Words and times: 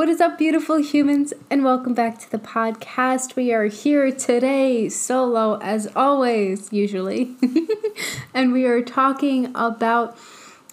What 0.00 0.08
is 0.08 0.22
up, 0.22 0.38
beautiful 0.38 0.76
humans, 0.76 1.34
and 1.50 1.62
welcome 1.62 1.92
back 1.92 2.18
to 2.20 2.30
the 2.30 2.38
podcast. 2.38 3.36
We 3.36 3.52
are 3.52 3.66
here 3.66 4.10
today, 4.10 4.88
solo 4.88 5.58
as 5.58 5.90
always, 5.94 6.72
usually, 6.72 7.36
and 8.34 8.54
we 8.54 8.64
are 8.64 8.80
talking 8.80 9.52
about 9.54 10.16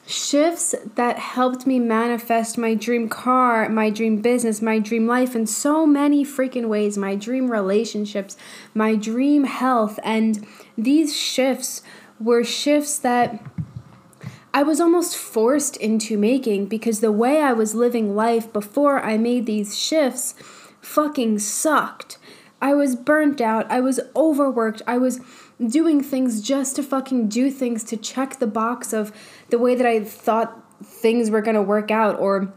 shifts 0.05 0.73
that 0.95 1.19
helped 1.19 1.67
me 1.67 1.77
manifest 1.77 2.57
my 2.57 2.73
dream 2.73 3.09
car, 3.09 3.67
my 3.67 3.89
dream 3.89 4.21
business, 4.21 4.61
my 4.61 4.79
dream 4.79 5.07
life 5.07 5.35
in 5.35 5.45
so 5.45 5.85
many 5.85 6.23
freaking 6.23 6.69
ways, 6.69 6.97
my 6.97 7.13
dream 7.13 7.51
relationships, 7.51 8.37
my 8.73 8.95
dream 8.95 9.43
health. 9.43 9.99
And 10.05 10.47
these 10.77 11.13
shifts 11.13 11.81
were 12.17 12.45
shifts 12.45 12.97
that 12.99 13.43
I 14.57 14.63
was 14.63 14.81
almost 14.81 15.15
forced 15.15 15.77
into 15.77 16.17
making 16.17 16.65
because 16.65 16.99
the 16.99 17.11
way 17.11 17.41
I 17.41 17.53
was 17.53 17.75
living 17.75 18.15
life 18.15 18.51
before 18.51 18.99
I 18.99 19.15
made 19.15 19.45
these 19.45 19.77
shifts 19.77 20.33
fucking 20.81 21.37
sucked. 21.37 22.17
I 22.59 22.73
was 22.73 22.95
burnt 22.95 23.39
out. 23.39 23.69
I 23.69 23.81
was 23.81 23.99
overworked. 24.15 24.81
I 24.87 24.97
was 24.97 25.21
doing 25.63 26.01
things 26.01 26.41
just 26.41 26.75
to 26.77 26.81
fucking 26.81 27.29
do 27.29 27.51
things 27.51 27.83
to 27.83 27.97
check 27.97 28.39
the 28.39 28.47
box 28.47 28.93
of 28.93 29.11
the 29.51 29.59
way 29.59 29.75
that 29.75 29.85
I 29.85 30.03
thought 30.03 30.59
things 30.83 31.29
were 31.29 31.41
going 31.41 31.53
to 31.53 31.61
work 31.61 31.91
out 31.91 32.19
or 32.19 32.51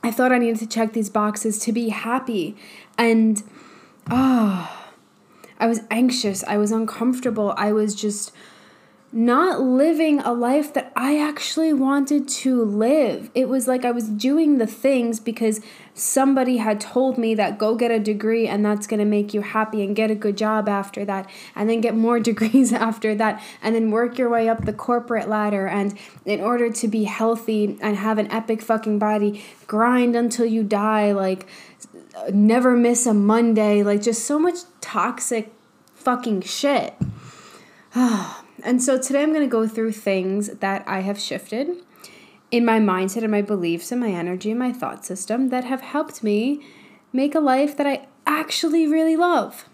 I 0.00 0.12
thought 0.12 0.30
I 0.30 0.38
needed 0.38 0.60
to 0.60 0.68
check 0.68 0.92
these 0.92 1.10
boxes 1.10 1.58
to 1.64 1.72
be 1.72 1.88
happy. 1.88 2.56
And 2.96 3.42
ah, 4.08 4.70
oh, 4.70 4.94
I 5.58 5.66
was 5.66 5.80
anxious. 5.90 6.44
I 6.44 6.56
was 6.56 6.70
uncomfortable. 6.70 7.52
I 7.56 7.72
was 7.72 7.96
just 7.96 8.30
not 9.12 9.60
living 9.60 10.20
a 10.20 10.32
life 10.32 10.72
that 10.72 10.90
I 10.96 11.18
actually 11.18 11.72
wanted 11.72 12.26
to 12.28 12.64
live. 12.64 13.30
It 13.34 13.46
was 13.46 13.68
like 13.68 13.84
I 13.84 13.90
was 13.90 14.08
doing 14.08 14.56
the 14.56 14.66
things 14.66 15.20
because 15.20 15.60
somebody 15.92 16.56
had 16.56 16.80
told 16.80 17.18
me 17.18 17.34
that 17.34 17.58
go 17.58 17.74
get 17.74 17.90
a 17.90 17.98
degree 17.98 18.48
and 18.48 18.64
that's 18.64 18.86
going 18.86 19.00
to 19.00 19.04
make 19.04 19.34
you 19.34 19.42
happy 19.42 19.84
and 19.84 19.94
get 19.94 20.10
a 20.10 20.14
good 20.14 20.38
job 20.38 20.66
after 20.66 21.04
that 21.04 21.28
and 21.54 21.68
then 21.68 21.82
get 21.82 21.94
more 21.94 22.18
degrees 22.20 22.72
after 22.72 23.14
that 23.14 23.42
and 23.62 23.74
then 23.74 23.90
work 23.90 24.16
your 24.16 24.30
way 24.30 24.48
up 24.48 24.64
the 24.64 24.72
corporate 24.72 25.28
ladder 25.28 25.66
and 25.66 25.94
in 26.24 26.40
order 26.40 26.70
to 26.70 26.88
be 26.88 27.04
healthy 27.04 27.76
and 27.82 27.96
have 27.98 28.16
an 28.16 28.30
epic 28.32 28.62
fucking 28.62 28.98
body 28.98 29.44
grind 29.66 30.16
until 30.16 30.46
you 30.46 30.62
die 30.62 31.12
like 31.12 31.46
never 32.32 32.74
miss 32.74 33.04
a 33.04 33.12
Monday 33.12 33.82
like 33.82 34.00
just 34.00 34.24
so 34.24 34.38
much 34.38 34.60
toxic 34.80 35.52
fucking 35.94 36.40
shit. 36.40 36.94
And 38.62 38.82
so 38.82 38.98
today 38.98 39.22
I'm 39.22 39.32
going 39.32 39.46
to 39.46 39.50
go 39.50 39.66
through 39.66 39.92
things 39.92 40.48
that 40.48 40.84
I 40.86 41.00
have 41.00 41.18
shifted 41.18 41.76
in 42.50 42.64
my 42.64 42.78
mindset 42.78 43.22
and 43.22 43.30
my 43.30 43.42
beliefs 43.42 43.90
and 43.90 44.00
my 44.00 44.10
energy 44.10 44.50
and 44.50 44.58
my 44.58 44.72
thought 44.72 45.04
system 45.04 45.48
that 45.48 45.64
have 45.64 45.80
helped 45.80 46.22
me 46.22 46.64
make 47.12 47.34
a 47.34 47.40
life 47.40 47.76
that 47.76 47.86
I 47.86 48.06
actually 48.26 48.86
really 48.86 49.16
love. 49.16 49.64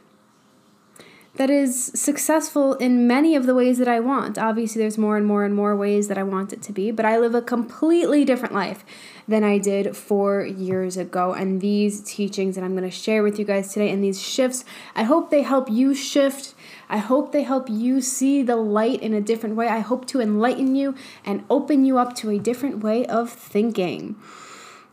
That 1.35 1.51
is 1.51 1.93
successful 1.95 2.75
in 2.75 3.07
many 3.07 3.37
of 3.37 3.47
the 3.47 3.55
ways 3.55 3.79
that 3.79 3.87
I 3.87 4.01
want. 4.01 4.39
Obviously, 4.39 4.81
there's 4.81 4.99
more 4.99 5.17
and 5.17 5.25
more 5.25 5.45
and 5.45 5.55
more 5.55 5.77
ways 5.77 6.09
that 6.09 6.19
I 6.19 6.25
want 6.25 6.53
it 6.53 6.63
to 6.63 6.73
be, 6.73 6.91
but 6.91 7.05
I 7.05 7.17
live 7.17 7.33
a 7.33 7.43
completely 7.43 8.25
different 8.25 8.55
life 8.55 8.85
than 9.29 9.45
I 9.45 9.59
did 9.59 9.97
four 9.97 10.45
years 10.45 10.97
ago. 10.97 11.35
And 11.35 11.61
these 11.61 12.01
teachings 12.01 12.57
that 12.57 12.65
I'm 12.65 12.73
going 12.73 12.83
to 12.83 12.91
share 12.91 13.23
with 13.23 13.39
you 13.39 13.45
guys 13.45 13.73
today 13.73 13.91
and 13.91 14.03
these 14.03 14.21
shifts, 14.21 14.65
I 14.97 15.05
hope 15.05 15.31
they 15.31 15.43
help 15.43 15.71
you 15.71 15.95
shift 15.95 16.55
I 16.89 16.99
hope 16.99 17.33
they 17.33 17.43
help 17.43 17.69
you 17.69 18.01
see 18.01 18.43
the 18.43 18.57
light 18.57 19.03
in 19.03 19.13
a 19.13 19.21
different 19.21 19.57
way. 19.57 19.69
I 19.69 19.81
hope 19.81 20.07
to 20.07 20.21
enlighten 20.21 20.75
you 20.75 20.95
and 21.25 21.45
open 21.51 21.85
you 21.85 21.99
up 21.99 22.15
to 22.17 22.31
a 22.31 22.39
different 22.39 22.83
way 22.83 23.05
of 23.07 23.31
thinking. 23.31 24.17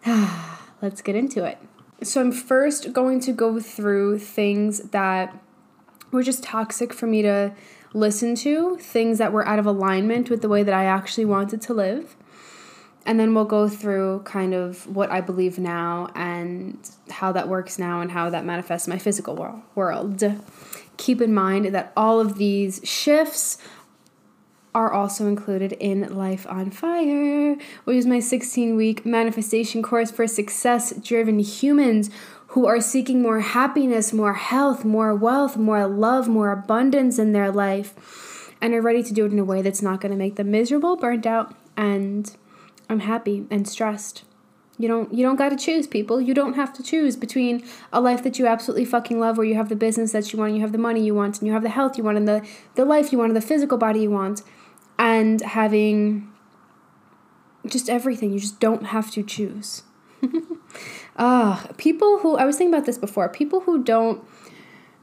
Let's 0.82 1.02
get 1.02 1.16
into 1.16 1.44
it. 1.46 1.58
So, 2.04 2.20
I'm 2.20 2.32
first 2.32 2.92
going 2.92 3.22
to 3.22 3.32
go 3.32 3.60
through 3.60 4.20
things 4.20 4.80
that 4.90 5.42
were 6.12 6.24
just 6.24 6.44
toxic 6.44 6.94
for 6.94 7.08
me 7.08 7.22
to 7.22 7.54
listen 7.94 8.36
to, 8.36 8.76
things 8.76 9.18
that 9.18 9.32
were 9.32 9.48
out 9.48 9.58
of 9.58 9.66
alignment 9.66 10.30
with 10.30 10.42
the 10.42 10.50
way 10.50 10.62
that 10.62 10.74
I 10.74 10.84
actually 10.84 11.26
wanted 11.26 11.62
to 11.62 11.74
live. 11.74 12.16
And 13.06 13.20
then 13.20 13.36
we'll 13.36 13.46
go 13.46 13.70
through 13.70 14.22
kind 14.26 14.54
of 14.54 14.88
what 14.88 15.12
I 15.12 15.22
believe 15.22 15.60
now 15.60 16.10
and 16.16 16.78
how 17.10 17.32
that 17.34 17.48
works 17.48 17.78
now 17.78 18.02
and 18.02 18.12
how 18.12 18.30
that 18.32 18.46
manifests 18.46 18.88
my 18.88 18.98
physical 18.98 19.64
world. 19.76 20.24
Keep 20.98 21.22
in 21.22 21.34
mind 21.34 21.74
that 21.76 21.94
all 21.96 22.20
of 22.20 22.38
these 22.38 22.82
shifts 22.84 23.60
are 24.76 24.92
also 24.92 25.28
included 25.28 25.72
in 25.74 26.14
Life 26.14 26.46
on 26.50 26.70
Fire, 26.70 27.56
which 27.86 27.96
is 27.96 28.06
my 28.06 28.20
16 28.20 28.76
week 28.76 29.06
manifestation 29.06 29.82
course 29.82 30.12
for 30.12 30.28
success 30.28 30.94
driven 30.98 31.40
humans 31.40 32.10
who 32.48 32.66
are 32.66 32.82
seeking 32.82 33.22
more 33.22 33.40
happiness, 33.40 34.12
more 34.14 34.34
health, 34.34 34.84
more 34.84 35.16
wealth, 35.16 35.58
more 35.58 35.88
love, 35.88 36.28
more 36.28 36.52
abundance 36.52 37.18
in 37.18 37.32
their 37.32 37.52
life, 37.52 38.54
and 38.62 38.74
are 38.74 38.82
ready 38.82 39.02
to 39.02 39.14
do 39.14 39.26
it 39.26 39.32
in 39.32 39.40
a 39.40 39.46
way 39.46 39.62
that's 39.62 39.82
not 39.82 40.02
going 40.02 40.12
to 40.12 40.18
make 40.18 40.36
them 40.36 40.52
miserable, 40.52 40.98
burnt 40.98 41.26
out, 41.26 41.56
and 41.78 42.36
unhappy 42.90 43.46
and 43.50 43.68
stressed. 43.68 44.24
You 44.78 44.88
don't 44.90 45.14
you 45.14 45.24
don't 45.24 45.38
got 45.38 45.50
to 45.50 45.56
choose 45.56 45.88
people. 45.88 46.20
You 46.20 46.34
don't 46.34 46.54
have 46.54 46.74
to 46.74 46.84
choose 46.84 47.16
between 47.16 47.64
a 47.94 48.02
life 48.02 48.24
that 48.24 48.38
you 48.38 48.46
absolutely 48.48 48.86
fucking 48.86 49.20
love 49.20 49.38
where 49.38 49.46
you 49.46 49.56
have 49.56 49.70
the 49.70 49.76
business 49.76 50.12
that 50.12 50.34
you 50.34 50.40
want, 50.40 50.50
and 50.50 50.58
you 50.58 50.62
have 50.62 50.74
the 50.74 50.78
money 50.78 51.04
you 51.04 51.16
want, 51.16 51.40
and 51.40 51.48
you 51.48 51.54
have 51.54 51.64
the 51.64 51.70
health 51.70 51.98
you 51.98 52.04
want 52.04 52.18
and 52.18 52.28
the 52.28 52.46
the 52.76 52.84
life 52.84 53.12
you 53.12 53.18
want 53.18 53.30
and 53.30 53.38
the 53.38 53.48
physical 53.48 53.78
body 53.78 54.02
you 54.02 54.12
want 54.12 54.42
and 55.00 55.42
having 55.42 56.30
just 57.66 57.90
everything. 57.90 58.34
You 58.34 58.40
just 58.40 58.60
don't 58.60 58.88
have 58.88 59.12
to 59.12 59.24
choose. 59.24 59.84
Ah, 61.18 61.64
uh, 61.64 61.74
people 61.78 62.20
who 62.20 62.36
I 62.36 62.44
was 62.44 62.58
thinking 62.58 62.74
about 62.74 62.86
this 62.86 62.98
before. 62.98 63.30
People 63.30 63.62
who 63.62 63.82
don't 63.82 64.22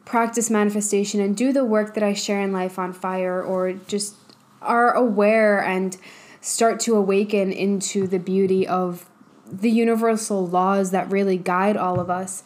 practice 0.04 0.50
manifestation 0.50 1.22
and 1.22 1.34
do 1.34 1.54
the 1.54 1.64
work 1.64 1.94
that 1.94 2.02
I 2.02 2.12
share 2.12 2.40
in 2.42 2.52
Life 2.52 2.78
on 2.78 2.92
Fire 2.92 3.42
or 3.42 3.72
just 3.72 4.14
are 4.60 4.92
aware 4.92 5.62
and 5.64 5.96
start 6.42 6.80
to 6.80 6.96
awaken 6.96 7.52
into 7.52 8.06
the 8.06 8.18
beauty 8.18 8.66
of 8.66 9.08
the 9.50 9.70
universal 9.70 10.46
laws 10.46 10.90
that 10.90 11.10
really 11.10 11.38
guide 11.38 11.76
all 11.76 12.00
of 12.00 12.10
us, 12.10 12.42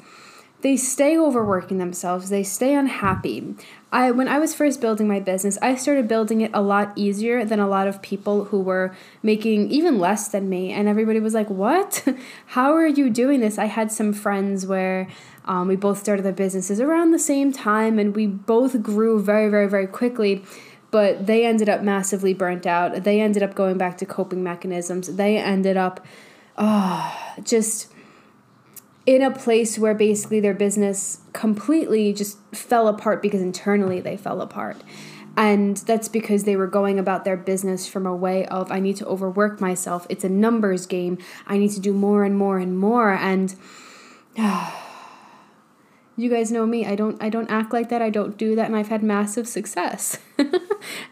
they 0.60 0.76
stay 0.76 1.18
overworking 1.18 1.78
themselves, 1.78 2.28
they 2.28 2.42
stay 2.42 2.74
unhappy. 2.74 3.54
I 3.92 4.10
when 4.10 4.28
I 4.28 4.38
was 4.38 4.54
first 4.54 4.80
building 4.80 5.06
my 5.06 5.20
business, 5.20 5.56
I 5.62 5.76
started 5.76 6.08
building 6.08 6.40
it 6.40 6.50
a 6.52 6.60
lot 6.60 6.92
easier 6.96 7.44
than 7.44 7.60
a 7.60 7.68
lot 7.68 7.86
of 7.86 8.02
people 8.02 8.46
who 8.46 8.60
were 8.60 8.94
making 9.22 9.70
even 9.70 9.98
less 9.98 10.28
than 10.28 10.48
me 10.48 10.72
and 10.72 10.88
everybody 10.88 11.20
was 11.20 11.34
like, 11.34 11.48
"What? 11.48 12.04
How 12.46 12.74
are 12.74 12.86
you 12.86 13.10
doing 13.10 13.40
this?" 13.40 13.58
I 13.58 13.66
had 13.66 13.92
some 13.92 14.12
friends 14.12 14.66
where 14.66 15.08
um, 15.44 15.68
we 15.68 15.76
both 15.76 15.98
started 15.98 16.24
their 16.24 16.32
businesses 16.32 16.80
around 16.80 17.12
the 17.12 17.18
same 17.18 17.52
time 17.52 17.98
and 17.98 18.14
we 18.14 18.26
both 18.26 18.82
grew 18.82 19.22
very 19.22 19.48
very 19.48 19.68
very 19.68 19.86
quickly 19.86 20.44
but 20.90 21.26
they 21.26 21.44
ended 21.44 21.68
up 21.68 21.82
massively 21.82 22.34
burnt 22.34 22.66
out. 22.66 23.04
They 23.04 23.20
ended 23.20 23.42
up 23.42 23.54
going 23.54 23.78
back 23.78 23.98
to 23.98 24.06
coping 24.06 24.42
mechanisms. 24.42 25.16
They 25.16 25.36
ended 25.36 25.76
up 25.76 26.04
oh, 26.56 27.34
just 27.42 27.88
in 29.04 29.22
a 29.22 29.30
place 29.30 29.78
where 29.78 29.94
basically 29.94 30.40
their 30.40 30.54
business 30.54 31.20
completely 31.32 32.12
just 32.12 32.38
fell 32.54 32.88
apart 32.88 33.22
because 33.22 33.40
internally 33.40 34.00
they 34.00 34.16
fell 34.16 34.40
apart. 34.40 34.76
And 35.36 35.76
that's 35.76 36.08
because 36.08 36.44
they 36.44 36.56
were 36.56 36.66
going 36.66 36.98
about 36.98 37.24
their 37.24 37.36
business 37.36 37.86
from 37.86 38.06
a 38.06 38.16
way 38.16 38.46
of, 38.46 38.72
I 38.72 38.80
need 38.80 38.96
to 38.96 39.06
overwork 39.06 39.60
myself. 39.60 40.06
It's 40.08 40.24
a 40.24 40.30
numbers 40.30 40.86
game. 40.86 41.18
I 41.46 41.58
need 41.58 41.72
to 41.72 41.80
do 41.80 41.92
more 41.92 42.24
and 42.24 42.36
more 42.38 42.58
and 42.58 42.78
more. 42.78 43.12
And 43.12 43.54
ah, 44.38 44.85
you 46.16 46.30
guys 46.30 46.50
know 46.50 46.66
me. 46.66 46.86
I 46.86 46.94
don't 46.94 47.22
I 47.22 47.28
don't 47.28 47.50
act 47.50 47.72
like 47.72 47.90
that. 47.90 48.00
I 48.00 48.10
don't 48.10 48.36
do 48.38 48.54
that 48.56 48.66
and 48.66 48.76
I've 48.76 48.88
had 48.88 49.02
massive 49.02 49.46
success. 49.46 50.18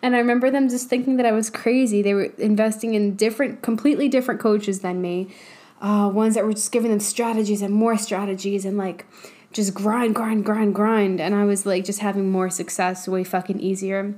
and 0.02 0.16
I 0.16 0.18
remember 0.18 0.50
them 0.50 0.68
just 0.68 0.88
thinking 0.88 1.16
that 1.16 1.26
I 1.26 1.32
was 1.32 1.50
crazy. 1.50 2.00
They 2.00 2.14
were 2.14 2.32
investing 2.38 2.94
in 2.94 3.14
different, 3.16 3.62
completely 3.62 4.08
different 4.08 4.40
coaches 4.40 4.80
than 4.80 5.02
me. 5.02 5.34
Uh, 5.80 6.08
ones 6.08 6.34
that 6.34 6.44
were 6.44 6.54
just 6.54 6.72
giving 6.72 6.90
them 6.90 7.00
strategies 7.00 7.60
and 7.60 7.74
more 7.74 7.98
strategies 7.98 8.64
and 8.64 8.78
like 8.78 9.04
just 9.52 9.74
grind, 9.74 10.14
grind, 10.14 10.44
grind, 10.44 10.74
grind. 10.74 11.20
And 11.20 11.34
I 11.34 11.44
was 11.44 11.66
like 11.66 11.84
just 11.84 12.00
having 12.00 12.30
more 12.30 12.48
success 12.48 13.06
way 13.06 13.24
fucking 13.24 13.60
easier. 13.60 14.14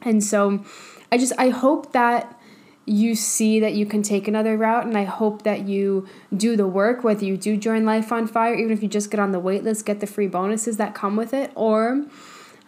And 0.00 0.24
so 0.24 0.64
I 1.12 1.18
just, 1.18 1.34
I 1.38 1.50
hope 1.50 1.92
that 1.92 2.38
you 2.86 3.14
see 3.14 3.60
that 3.60 3.74
you 3.74 3.86
can 3.86 4.02
take 4.02 4.28
another 4.28 4.56
route 4.56 4.86
and 4.86 4.96
i 4.96 5.04
hope 5.04 5.42
that 5.42 5.66
you 5.66 6.06
do 6.36 6.56
the 6.56 6.66
work 6.66 7.02
whether 7.02 7.24
you 7.24 7.36
do 7.36 7.56
join 7.56 7.84
life 7.84 8.12
on 8.12 8.26
fire 8.26 8.54
even 8.54 8.70
if 8.70 8.82
you 8.82 8.88
just 8.88 9.10
get 9.10 9.18
on 9.20 9.32
the 9.32 9.40
wait 9.40 9.64
list 9.64 9.86
get 9.86 10.00
the 10.00 10.06
free 10.06 10.26
bonuses 10.26 10.76
that 10.76 10.94
come 10.94 11.16
with 11.16 11.32
it 11.32 11.50
or 11.54 12.04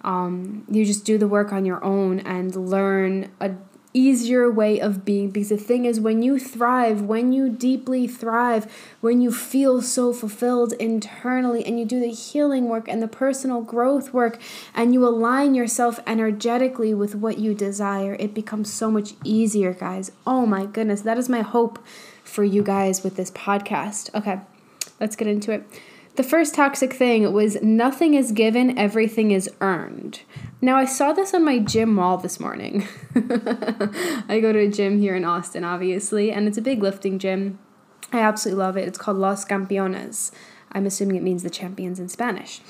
um, 0.05 0.65
you 0.71 0.85
just 0.85 1.05
do 1.05 1.19
the 1.19 1.27
work 1.27 1.53
on 1.53 1.65
your 1.65 1.83
own 1.83 2.21
and 2.21 2.55
learn 2.55 3.31
a 3.41 3.51
easier 3.97 4.51
way 4.51 4.79
of 4.79 5.07
being 5.07 5.31
because 5.31 5.49
the 5.49 5.57
thing 5.57 5.87
is 5.87 5.99
when 5.99 6.23
you 6.23 6.39
thrive 6.39 7.01
when 7.01 7.33
you 7.33 7.49
deeply 7.49 8.07
thrive 8.07 8.71
when 9.01 9.23
you 9.23 9.33
feel 9.33 9.81
so 9.81 10.13
fulfilled 10.13 10.75
internally 10.75 11.65
and 11.65 11.79
you 11.79 11.87
do 11.87 11.99
the 11.99 12.11
healing 12.11 12.69
work 12.69 12.89
and 12.89 13.03
the 13.03 13.09
personal 13.09 13.63
growth 13.63 14.13
work 14.13 14.39
and 14.75 14.93
you 14.93 15.07
align 15.07 15.55
yourself 15.55 15.99
energetically 16.07 16.93
with 16.93 17.15
what 17.15 17.39
you 17.39 17.55
desire 17.55 18.15
it 18.21 18.35
becomes 18.35 18.71
so 18.71 18.91
much 18.91 19.15
easier 19.25 19.73
guys. 19.73 20.13
Oh 20.27 20.45
my 20.45 20.67
goodness 20.67 21.01
that 21.01 21.17
is 21.17 21.31
my 21.31 21.41
hope 21.41 21.79
for 22.23 22.45
you 22.45 22.63
guys 22.63 23.03
with 23.03 23.17
this 23.17 23.31
podcast. 23.31 24.15
Okay 24.15 24.41
let's 25.01 25.17
get 25.17 25.27
into 25.27 25.53
it 25.53 25.67
the 26.17 26.23
first 26.23 26.55
toxic 26.55 26.93
thing 26.93 27.33
was 27.33 27.61
nothing 27.63 28.15
is 28.15 28.33
given, 28.33 28.79
everything 28.79 29.31
is 29.31 29.51
earned. 29.61 30.21
Now, 30.61 30.77
I 30.77 30.85
saw 30.85 31.13
this 31.13 31.35
on 31.35 31.45
my 31.45 31.59
gym 31.59 31.97
wall 31.97 32.17
this 32.17 32.41
morning. 32.41 32.87
I 33.15 34.39
go 34.41 34.53
to 34.53 34.59
a 34.59 34.69
gym 34.69 34.99
here 34.99 35.15
in 35.15 35.25
Austin, 35.25 35.65
obviously, 35.65 36.33
and 36.33 36.49
it's 36.49 36.59
a 36.59 36.63
big 36.63 36.83
lifting 36.83 37.19
gym. 37.19 37.59
I 38.13 38.21
absolutely 38.21 38.63
love 38.63 38.77
it. 38.77 38.89
It's 38.89 38.99
called 38.99 39.19
Los 39.19 39.45
Campeones. 39.45 40.33
I'm 40.73 40.87
assuming 40.87 41.17
it 41.17 41.23
means 41.23 41.43
the 41.43 41.51
champions 41.51 42.01
in 42.01 42.09
Spanish. 42.09 42.61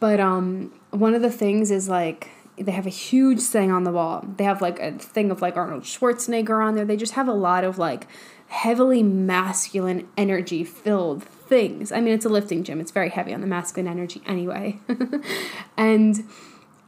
But 0.00 0.20
um, 0.20 0.72
one 0.90 1.14
of 1.14 1.22
the 1.22 1.30
things 1.30 1.70
is 1.70 1.88
like 1.88 2.30
they 2.58 2.72
have 2.72 2.86
a 2.86 2.90
huge 2.90 3.40
thing 3.40 3.70
on 3.70 3.84
the 3.84 3.92
wall. 3.92 4.24
They 4.36 4.44
have 4.44 4.62
like 4.62 4.78
a 4.78 4.92
thing 4.92 5.30
of 5.30 5.42
like 5.42 5.56
Arnold 5.56 5.84
Schwarzenegger 5.84 6.64
on 6.64 6.74
there. 6.74 6.84
They 6.84 6.96
just 6.96 7.14
have 7.14 7.28
a 7.28 7.34
lot 7.34 7.64
of 7.64 7.78
like 7.78 8.06
heavily 8.48 9.02
masculine 9.02 10.08
energy 10.16 10.64
filled 10.64 11.26
things. 11.46 11.92
I 11.92 12.00
mean, 12.00 12.14
it's 12.14 12.24
a 12.24 12.28
lifting 12.28 12.64
gym, 12.64 12.80
it's 12.80 12.90
very 12.90 13.10
heavy 13.10 13.32
on 13.32 13.40
the 13.40 13.46
masculine 13.46 13.90
energy 13.90 14.22
anyway. 14.26 14.78
and 15.76 16.24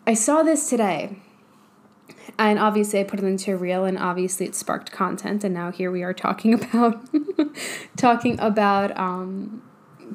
I 0.07 0.15
saw 0.15 0.43
this 0.43 0.69
today. 0.69 1.19
And 2.39 2.59
obviously, 2.59 3.01
I 3.01 3.05
put 3.05 3.19
it 3.19 3.25
into 3.25 3.53
a 3.53 3.57
reel, 3.57 3.85
and 3.85 3.99
obviously, 3.99 4.47
it 4.47 4.55
sparked 4.55 4.93
content. 4.93 5.43
And 5.43 5.53
now 5.53 5.73
here 5.73 5.91
we 5.91 6.03
are 6.03 6.15
talking 6.15 6.55
about 6.63 7.05
talking 7.97 8.39
about 8.39 8.97
um, 8.97 9.63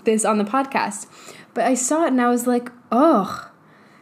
this 0.06 0.24
on 0.24 0.38
the 0.38 0.44
podcast. 0.46 1.08
But 1.54 1.66
I 1.66 1.74
saw 1.74 2.06
it, 2.06 2.10
and 2.10 2.22
I 2.22 2.30
was 2.30 2.48
like, 2.48 2.72
"Ugh, 2.92 3.50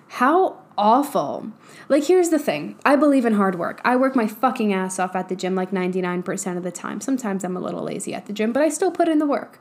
how 0.10 0.62
awful!" 0.78 1.52
Like, 1.90 2.06
here's 2.06 2.30
the 2.30 2.40
thing 2.40 2.78
I 2.86 2.96
believe 2.96 3.26
in 3.26 3.34
hard 3.34 3.58
work. 3.58 3.82
I 3.84 3.96
work 3.96 4.16
my 4.16 4.28
fucking 4.28 4.72
ass 4.72 5.00
off 5.00 5.16
at 5.16 5.28
the 5.28 5.36
gym 5.36 5.56
like 5.56 5.72
99% 5.72 6.58
of 6.58 6.64
the 6.64 6.72
time. 6.72 7.02
Sometimes 7.02 7.44
I'm 7.44 7.58
a 7.58 7.60
little 7.60 7.84
lazy 7.84 8.14
at 8.14 8.28
the 8.28 8.34
gym, 8.34 8.54
but 8.54 8.62
I 8.62 8.70
still 8.70 8.92
put 8.92 9.10
in 9.10 9.20
the 9.20 9.26
work. 9.26 9.60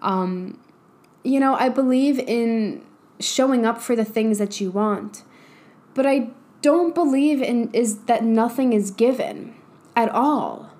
Um, 0.00 0.58
you 1.24 1.40
know, 1.40 1.54
I 1.54 1.68
believe 1.68 2.18
in 2.18 2.84
showing 3.20 3.66
up 3.66 3.80
for 3.80 3.96
the 3.96 4.04
things 4.04 4.38
that 4.38 4.60
you 4.60 4.70
want, 4.70 5.24
but 5.94 6.06
I 6.06 6.30
don't 6.62 6.94
believe 6.94 7.40
in 7.42 7.70
is 7.72 8.04
that 8.04 8.24
nothing 8.24 8.72
is 8.72 8.90
given 8.90 9.54
at 9.94 10.08
all. 10.10 10.70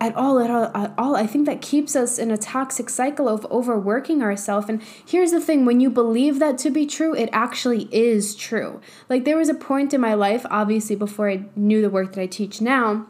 At 0.00 0.16
all, 0.16 0.40
at 0.40 0.50
all, 0.50 0.64
at 0.74 0.92
all. 0.98 1.14
I 1.14 1.28
think 1.28 1.46
that 1.46 1.62
keeps 1.62 1.94
us 1.94 2.18
in 2.18 2.32
a 2.32 2.36
toxic 2.36 2.90
cycle 2.90 3.28
of 3.28 3.46
overworking 3.52 4.20
ourselves. 4.20 4.68
And 4.68 4.82
here's 5.06 5.30
the 5.30 5.40
thing 5.40 5.64
when 5.64 5.80
you 5.80 5.90
believe 5.90 6.40
that 6.40 6.58
to 6.58 6.70
be 6.70 6.86
true, 6.86 7.14
it 7.14 7.28
actually 7.32 7.88
is 7.92 8.34
true. 8.34 8.80
Like, 9.08 9.24
there 9.24 9.36
was 9.36 9.48
a 9.48 9.54
point 9.54 9.94
in 9.94 10.00
my 10.00 10.14
life, 10.14 10.44
obviously, 10.50 10.96
before 10.96 11.30
I 11.30 11.44
knew 11.54 11.80
the 11.80 11.88
work 11.88 12.14
that 12.14 12.20
I 12.20 12.26
teach 12.26 12.60
now, 12.60 13.06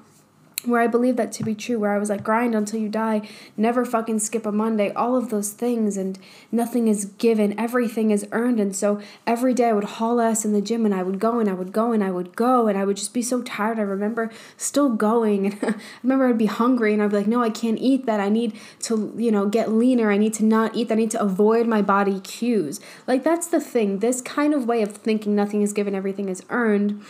where 0.65 0.81
I 0.81 0.87
believe 0.87 1.17
that 1.17 1.33
to 1.33 1.45
be 1.45 1.55
true, 1.55 1.79
where 1.79 1.93
I 1.93 1.99
was 1.99 2.09
like, 2.09 2.23
grind 2.23 2.55
until 2.55 2.79
you 2.79 2.89
die, 2.89 3.29
never 3.57 3.85
fucking 3.85 4.21
skip 4.21 4.47
a 4.47 4.53
Monday, 4.53 4.93
all 4.93 5.17
of 5.17 5.31
those 5.31 5.51
things, 5.51 5.97
and 5.97 6.19
nothing 6.51 6.89
is 6.89 7.07
given, 7.07 7.59
everything 7.59 8.11
is 8.11 8.27
earned. 8.33 8.61
And 8.61 8.75
so 8.75 9.01
every 9.27 9.55
day 9.55 9.69
I 9.69 9.73
would 9.73 9.85
haul 9.85 10.21
ass 10.21 10.45
in 10.45 10.53
the 10.53 10.63
gym 10.63 10.85
and 10.85 10.95
I 10.95 11.03
would 11.03 11.19
go 11.19 11.41
and 11.41 11.49
I 11.49 11.55
would 11.55 11.73
go 11.73 11.93
and 11.93 12.03
I 12.03 12.11
would 12.11 12.37
go 12.37 12.69
and 12.69 12.79
I 12.79 12.85
would 12.85 12.97
just 12.97 13.15
be 13.15 13.23
so 13.23 13.43
tired. 13.43 13.79
I 13.79 13.83
remember 13.83 14.31
still 14.57 14.91
going 14.91 15.47
and 15.53 15.59
I 15.63 15.75
remember 16.03 16.29
I'd 16.29 16.39
be 16.39 16.47
hungry 16.47 16.93
and 16.93 17.03
I'd 17.03 17.11
be 17.11 17.17
like, 17.17 17.27
no, 17.27 17.43
I 17.43 17.51
can't 17.51 17.79
eat 17.79 18.07
that. 18.07 18.21
I 18.21 18.29
need 18.29 18.59
to, 18.81 19.13
you 19.17 19.33
know, 19.33 19.47
get 19.47 19.71
leaner. 19.71 20.11
I 20.11 20.17
need 20.17 20.35
to 20.35 20.45
not 20.45 20.77
eat 20.77 20.89
that. 20.89 20.95
I 20.95 20.99
need 20.99 21.11
to 21.13 21.21
avoid 21.21 21.67
my 21.67 21.83
body 21.83 22.21
cues. 22.21 22.81
Like, 23.07 23.25
that's 23.25 23.49
the 23.49 23.61
thing. 23.61 23.99
This 23.99 24.21
kind 24.21 24.55
of 24.55 24.67
way 24.67 24.83
of 24.83 24.93
thinking 24.93 25.35
nothing 25.35 25.63
is 25.63 25.73
given, 25.73 25.95
everything 25.95 26.29
is 26.29 26.43
earned 26.51 27.03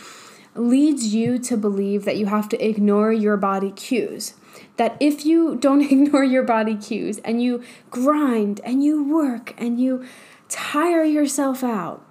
leads 0.55 1.13
you 1.13 1.39
to 1.39 1.57
believe 1.57 2.05
that 2.05 2.17
you 2.17 2.27
have 2.27 2.47
to 2.49 2.65
ignore 2.65 3.11
your 3.11 3.37
body 3.37 3.71
cues. 3.71 4.35
That 4.77 4.97
if 4.99 5.25
you 5.25 5.55
don't 5.55 5.81
ignore 5.91 6.23
your 6.23 6.43
body 6.43 6.75
cues 6.75 7.19
and 7.19 7.41
you 7.41 7.63
grind 7.89 8.61
and 8.63 8.83
you 8.83 9.03
work 9.03 9.53
and 9.57 9.79
you 9.79 10.05
tire 10.49 11.03
yourself 11.03 11.63
out, 11.63 12.05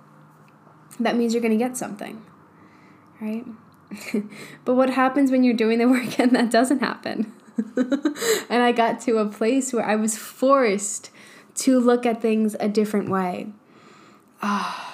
that 0.99 1.17
means 1.17 1.33
you're 1.33 1.43
going 1.43 1.56
to 1.56 1.65
get 1.65 1.77
something, 1.77 2.23
right? 3.21 3.44
but 4.65 4.75
what 4.75 4.91
happens 4.91 5.31
when 5.31 5.44
you're 5.44 5.55
doing 5.55 5.79
the 5.79 5.89
work 5.89 6.19
and 6.19 6.33
that 6.33 6.50
doesn't 6.50 6.81
happen? 6.81 7.33
and 7.77 8.62
I 8.62 8.73
got 8.73 9.00
to 9.03 9.19
a 9.19 9.27
place 9.27 9.73
where 9.73 9.85
I 9.85 9.94
was 9.94 10.17
forced 10.17 11.11
to 11.56 11.79
look 11.79 12.06
at 12.06 12.23
things 12.23 12.56
a 12.59 12.69
different 12.69 13.11
way. 13.11 13.49
Ah. 14.41 14.92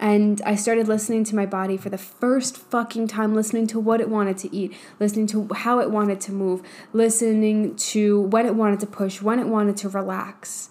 And 0.00 0.42
I 0.44 0.56
started 0.56 0.88
listening 0.88 1.24
to 1.24 1.36
my 1.36 1.46
body 1.46 1.76
for 1.76 1.88
the 1.88 1.98
first 1.98 2.56
fucking 2.56 3.08
time, 3.08 3.34
listening 3.34 3.66
to 3.68 3.80
what 3.80 4.00
it 4.00 4.08
wanted 4.08 4.38
to 4.38 4.54
eat, 4.54 4.74
listening 4.98 5.26
to 5.28 5.48
how 5.54 5.78
it 5.78 5.90
wanted 5.90 6.20
to 6.22 6.32
move, 6.32 6.62
listening 6.92 7.76
to 7.76 8.22
when 8.22 8.44
it 8.46 8.54
wanted 8.54 8.80
to 8.80 8.86
push, 8.86 9.22
when 9.22 9.38
it 9.38 9.46
wanted 9.46 9.76
to 9.78 9.88
relax. 9.88 10.70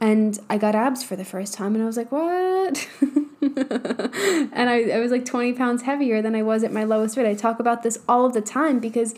And 0.00 0.38
I 0.48 0.58
got 0.58 0.74
abs 0.74 1.02
for 1.02 1.16
the 1.16 1.24
first 1.24 1.54
time, 1.54 1.74
and 1.74 1.82
I 1.82 1.86
was 1.86 1.96
like, 1.96 2.12
what? 2.12 2.88
and 3.40 4.70
I, 4.70 4.90
I 4.94 5.00
was 5.00 5.10
like 5.10 5.24
20 5.24 5.54
pounds 5.54 5.82
heavier 5.82 6.22
than 6.22 6.36
I 6.36 6.42
was 6.42 6.62
at 6.62 6.72
my 6.72 6.84
lowest 6.84 7.16
weight. 7.16 7.26
I 7.26 7.34
talk 7.34 7.58
about 7.58 7.82
this 7.82 7.98
all 8.08 8.24
of 8.24 8.32
the 8.32 8.40
time 8.40 8.78
because 8.78 9.14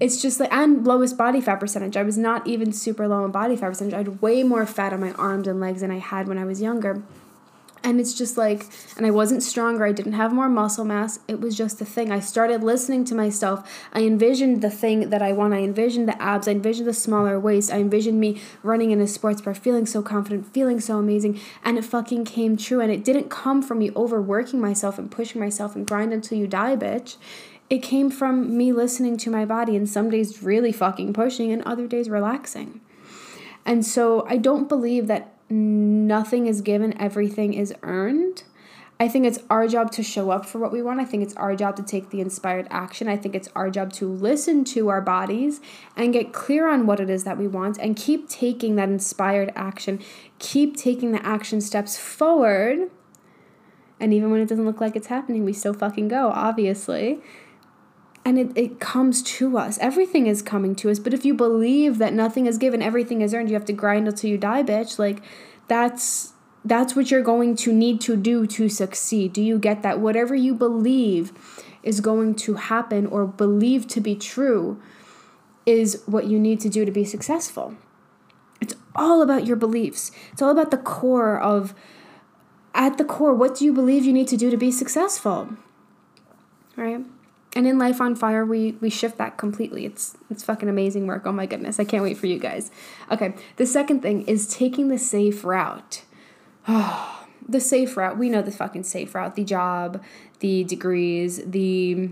it's 0.00 0.20
just 0.20 0.40
like 0.40 0.52
I'm 0.52 0.82
lowest 0.82 1.16
body 1.16 1.40
fat 1.40 1.56
percentage. 1.56 1.96
I 1.96 2.02
was 2.02 2.18
not 2.18 2.46
even 2.46 2.72
super 2.72 3.06
low 3.06 3.24
in 3.24 3.30
body 3.30 3.54
fat 3.54 3.68
percentage. 3.68 3.94
I 3.94 3.98
had 3.98 4.20
way 4.20 4.42
more 4.42 4.66
fat 4.66 4.92
on 4.92 5.00
my 5.00 5.12
arms 5.12 5.46
and 5.46 5.60
legs 5.60 5.82
than 5.82 5.90
I 5.90 5.98
had 5.98 6.26
when 6.26 6.38
I 6.38 6.44
was 6.44 6.60
younger. 6.60 7.02
And 7.86 8.00
it's 8.00 8.14
just 8.14 8.36
like, 8.36 8.66
and 8.96 9.06
I 9.06 9.12
wasn't 9.12 9.44
stronger. 9.44 9.86
I 9.86 9.92
didn't 9.92 10.14
have 10.14 10.32
more 10.32 10.48
muscle 10.48 10.84
mass. 10.84 11.20
It 11.28 11.40
was 11.40 11.56
just 11.56 11.80
a 11.80 11.84
thing. 11.84 12.10
I 12.10 12.18
started 12.18 12.64
listening 12.64 13.04
to 13.04 13.14
myself. 13.14 13.70
I 13.92 14.02
envisioned 14.02 14.60
the 14.60 14.70
thing 14.70 15.10
that 15.10 15.22
I 15.22 15.30
want. 15.30 15.54
I 15.54 15.58
envisioned 15.58 16.08
the 16.08 16.20
abs. 16.20 16.48
I 16.48 16.50
envisioned 16.50 16.88
the 16.88 16.92
smaller 16.92 17.38
waist. 17.38 17.72
I 17.72 17.76
envisioned 17.76 18.18
me 18.18 18.42
running 18.64 18.90
in 18.90 19.00
a 19.00 19.06
sports 19.06 19.40
bar, 19.40 19.54
feeling 19.54 19.86
so 19.86 20.02
confident, 20.02 20.52
feeling 20.52 20.80
so 20.80 20.98
amazing. 20.98 21.40
And 21.62 21.78
it 21.78 21.84
fucking 21.84 22.24
came 22.24 22.56
true. 22.56 22.80
And 22.80 22.90
it 22.90 23.04
didn't 23.04 23.30
come 23.30 23.62
from 23.62 23.78
me 23.78 23.92
overworking 23.94 24.60
myself 24.60 24.98
and 24.98 25.08
pushing 25.08 25.40
myself 25.40 25.76
and 25.76 25.86
grind 25.86 26.12
until 26.12 26.38
you 26.38 26.48
die, 26.48 26.74
bitch. 26.74 27.18
It 27.70 27.84
came 27.84 28.10
from 28.10 28.58
me 28.58 28.72
listening 28.72 29.16
to 29.18 29.30
my 29.30 29.44
body 29.44 29.76
and 29.76 29.88
some 29.88 30.10
days 30.10 30.42
really 30.42 30.72
fucking 30.72 31.12
pushing 31.12 31.52
and 31.52 31.62
other 31.62 31.86
days 31.86 32.10
relaxing. 32.10 32.80
And 33.64 33.86
so 33.86 34.26
I 34.28 34.38
don't 34.38 34.68
believe 34.68 35.06
that 35.06 35.35
nothing 35.48 36.46
is 36.46 36.60
given, 36.60 36.98
everything 37.00 37.54
is 37.54 37.74
earned. 37.82 38.44
I 38.98 39.08
think 39.08 39.26
it's 39.26 39.38
our 39.50 39.68
job 39.68 39.90
to 39.92 40.02
show 40.02 40.30
up 40.30 40.46
for 40.46 40.58
what 40.58 40.72
we 40.72 40.80
want. 40.80 41.00
I 41.00 41.04
think 41.04 41.22
it's 41.22 41.34
our 41.34 41.54
job 41.54 41.76
to 41.76 41.82
take 41.82 42.08
the 42.08 42.22
inspired 42.22 42.66
action. 42.70 43.08
I 43.08 43.16
think 43.18 43.34
it's 43.34 43.48
our 43.54 43.68
job 43.68 43.92
to 43.94 44.08
listen 44.10 44.64
to 44.64 44.88
our 44.88 45.02
bodies 45.02 45.60
and 45.94 46.14
get 46.14 46.32
clear 46.32 46.66
on 46.66 46.86
what 46.86 46.98
it 46.98 47.10
is 47.10 47.24
that 47.24 47.36
we 47.36 47.46
want 47.46 47.76
and 47.78 47.94
keep 47.94 48.26
taking 48.28 48.76
that 48.76 48.88
inspired 48.88 49.52
action. 49.54 50.00
Keep 50.38 50.78
taking 50.78 51.12
the 51.12 51.24
action 51.24 51.60
steps 51.60 51.98
forward. 51.98 52.90
And 54.00 54.14
even 54.14 54.30
when 54.30 54.40
it 54.40 54.48
doesn't 54.48 54.64
look 54.64 54.80
like 54.80 54.96
it's 54.96 55.08
happening, 55.08 55.44
we 55.44 55.52
still 55.52 55.74
fucking 55.74 56.08
go, 56.08 56.30
obviously 56.30 57.20
and 58.26 58.40
it, 58.40 58.50
it 58.56 58.80
comes 58.80 59.22
to 59.22 59.56
us. 59.56 59.78
Everything 59.78 60.26
is 60.26 60.42
coming 60.42 60.74
to 60.74 60.90
us. 60.90 60.98
But 60.98 61.14
if 61.14 61.24
you 61.24 61.32
believe 61.32 61.98
that 61.98 62.12
nothing 62.12 62.46
is 62.46 62.58
given, 62.58 62.82
everything 62.82 63.22
is 63.22 63.32
earned, 63.32 63.48
you 63.48 63.54
have 63.54 63.64
to 63.66 63.72
grind 63.72 64.08
until 64.08 64.28
you 64.28 64.36
die, 64.36 64.64
bitch. 64.64 64.98
Like 64.98 65.22
that's 65.68 66.32
that's 66.64 66.96
what 66.96 67.08
you're 67.08 67.22
going 67.22 67.54
to 67.54 67.72
need 67.72 68.00
to 68.00 68.16
do 68.16 68.44
to 68.48 68.68
succeed. 68.68 69.32
Do 69.32 69.40
you 69.40 69.60
get 69.60 69.84
that? 69.84 70.00
Whatever 70.00 70.34
you 70.34 70.56
believe 70.56 71.32
is 71.84 72.00
going 72.00 72.34
to 72.34 72.54
happen 72.54 73.06
or 73.06 73.26
believe 73.26 73.86
to 73.86 74.00
be 74.00 74.16
true 74.16 74.82
is 75.64 76.02
what 76.06 76.26
you 76.26 76.40
need 76.40 76.58
to 76.62 76.68
do 76.68 76.84
to 76.84 76.90
be 76.90 77.04
successful. 77.04 77.76
It's 78.60 78.74
all 78.96 79.22
about 79.22 79.46
your 79.46 79.56
beliefs. 79.56 80.10
It's 80.32 80.42
all 80.42 80.50
about 80.50 80.72
the 80.72 80.78
core 80.78 81.38
of 81.40 81.76
at 82.74 82.98
the 82.98 83.04
core, 83.04 83.32
what 83.32 83.54
do 83.56 83.64
you 83.64 83.72
believe 83.72 84.04
you 84.04 84.12
need 84.12 84.28
to 84.28 84.36
do 84.36 84.50
to 84.50 84.56
be 84.56 84.72
successful? 84.72 85.50
Right? 86.74 87.06
And 87.56 87.66
in 87.66 87.78
life 87.78 88.00
on 88.00 88.14
fire 88.14 88.44
we 88.44 88.72
we 88.80 88.90
shift 88.90 89.18
that 89.18 89.36
completely. 89.36 89.84
It's 89.86 90.16
it's 90.30 90.44
fucking 90.44 90.68
amazing 90.68 91.06
work. 91.06 91.22
Oh 91.26 91.32
my 91.32 91.46
goodness. 91.46 91.80
I 91.80 91.84
can't 91.84 92.02
wait 92.02 92.16
for 92.16 92.26
you 92.26 92.38
guys. 92.38 92.70
Okay. 93.10 93.34
The 93.56 93.66
second 93.66 94.02
thing 94.02 94.22
is 94.28 94.46
taking 94.46 94.88
the 94.88 94.98
safe 94.98 95.44
route. 95.44 96.02
Oh, 96.68 97.26
the 97.48 97.60
safe 97.60 97.96
route. 97.96 98.18
We 98.18 98.28
know 98.28 98.42
the 98.42 98.52
fucking 98.52 98.84
safe 98.84 99.14
route. 99.14 99.34
The 99.34 99.44
job 99.44 100.04
the 100.40 100.64
degrees 100.64 101.42
the 101.46 102.10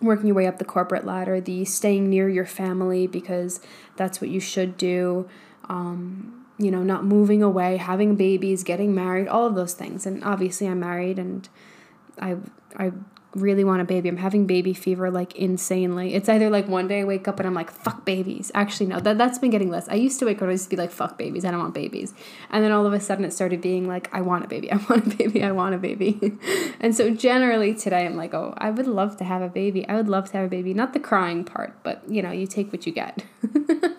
working 0.00 0.26
your 0.26 0.36
way 0.36 0.46
up 0.46 0.58
the 0.58 0.64
corporate 0.64 1.04
ladder, 1.04 1.40
the 1.40 1.64
staying 1.64 2.08
near 2.10 2.28
your 2.28 2.46
family 2.46 3.06
because 3.06 3.60
that's 3.96 4.20
what 4.20 4.30
you 4.30 4.40
should 4.40 4.76
do. 4.76 5.28
Um, 5.68 6.46
you 6.58 6.70
know, 6.70 6.82
not 6.82 7.04
moving 7.04 7.42
away, 7.42 7.76
having 7.76 8.14
babies, 8.16 8.62
getting 8.62 8.94
married, 8.94 9.28
all 9.28 9.46
of 9.46 9.54
those 9.54 9.74
things. 9.74 10.06
And 10.06 10.22
obviously, 10.22 10.68
I'm 10.68 10.80
married 10.80 11.18
and 11.18 11.48
I 12.20 12.36
I 12.76 12.92
really 13.34 13.64
want 13.64 13.80
a 13.80 13.84
baby. 13.84 14.08
I'm 14.08 14.16
having 14.16 14.46
baby 14.46 14.74
fever 14.74 15.10
like 15.10 15.34
insanely. 15.36 16.14
It's 16.14 16.28
either 16.28 16.50
like 16.50 16.68
one 16.68 16.88
day 16.88 17.00
I 17.00 17.04
wake 17.04 17.28
up 17.28 17.38
and 17.40 17.46
I'm 17.46 17.54
like, 17.54 17.70
fuck 17.70 18.04
babies. 18.04 18.50
Actually, 18.54 18.86
no, 18.86 19.00
that, 19.00 19.18
that's 19.18 19.38
been 19.38 19.50
getting 19.50 19.70
less. 19.70 19.88
I 19.88 19.94
used 19.94 20.18
to 20.20 20.26
wake 20.26 20.38
up 20.38 20.42
and 20.42 20.50
I 20.50 20.52
used 20.52 20.64
to 20.64 20.70
be 20.70 20.76
like, 20.76 20.90
fuck 20.90 21.18
babies. 21.18 21.44
I 21.44 21.50
don't 21.50 21.60
want 21.60 21.74
babies. 21.74 22.14
And 22.50 22.64
then 22.64 22.72
all 22.72 22.86
of 22.86 22.92
a 22.92 23.00
sudden 23.00 23.24
it 23.24 23.32
started 23.32 23.60
being 23.60 23.86
like, 23.88 24.08
I 24.12 24.20
want 24.20 24.44
a 24.44 24.48
baby. 24.48 24.70
I 24.70 24.76
want 24.88 25.12
a 25.12 25.16
baby. 25.16 25.42
I 25.42 25.52
want 25.52 25.74
a 25.74 25.78
baby. 25.78 26.38
and 26.80 26.94
so 26.94 27.10
generally 27.10 27.74
today 27.74 28.06
I'm 28.06 28.16
like, 28.16 28.34
oh, 28.34 28.54
I 28.58 28.70
would 28.70 28.86
love 28.86 29.16
to 29.18 29.24
have 29.24 29.42
a 29.42 29.48
baby. 29.48 29.86
I 29.88 29.94
would 29.94 30.08
love 30.08 30.30
to 30.30 30.36
have 30.38 30.46
a 30.46 30.50
baby. 30.50 30.74
Not 30.74 30.92
the 30.92 31.00
crying 31.00 31.44
part, 31.44 31.74
but 31.82 32.02
you 32.08 32.22
know, 32.22 32.30
you 32.30 32.46
take 32.46 32.72
what 32.72 32.86
you 32.86 32.92
get. 32.92 33.24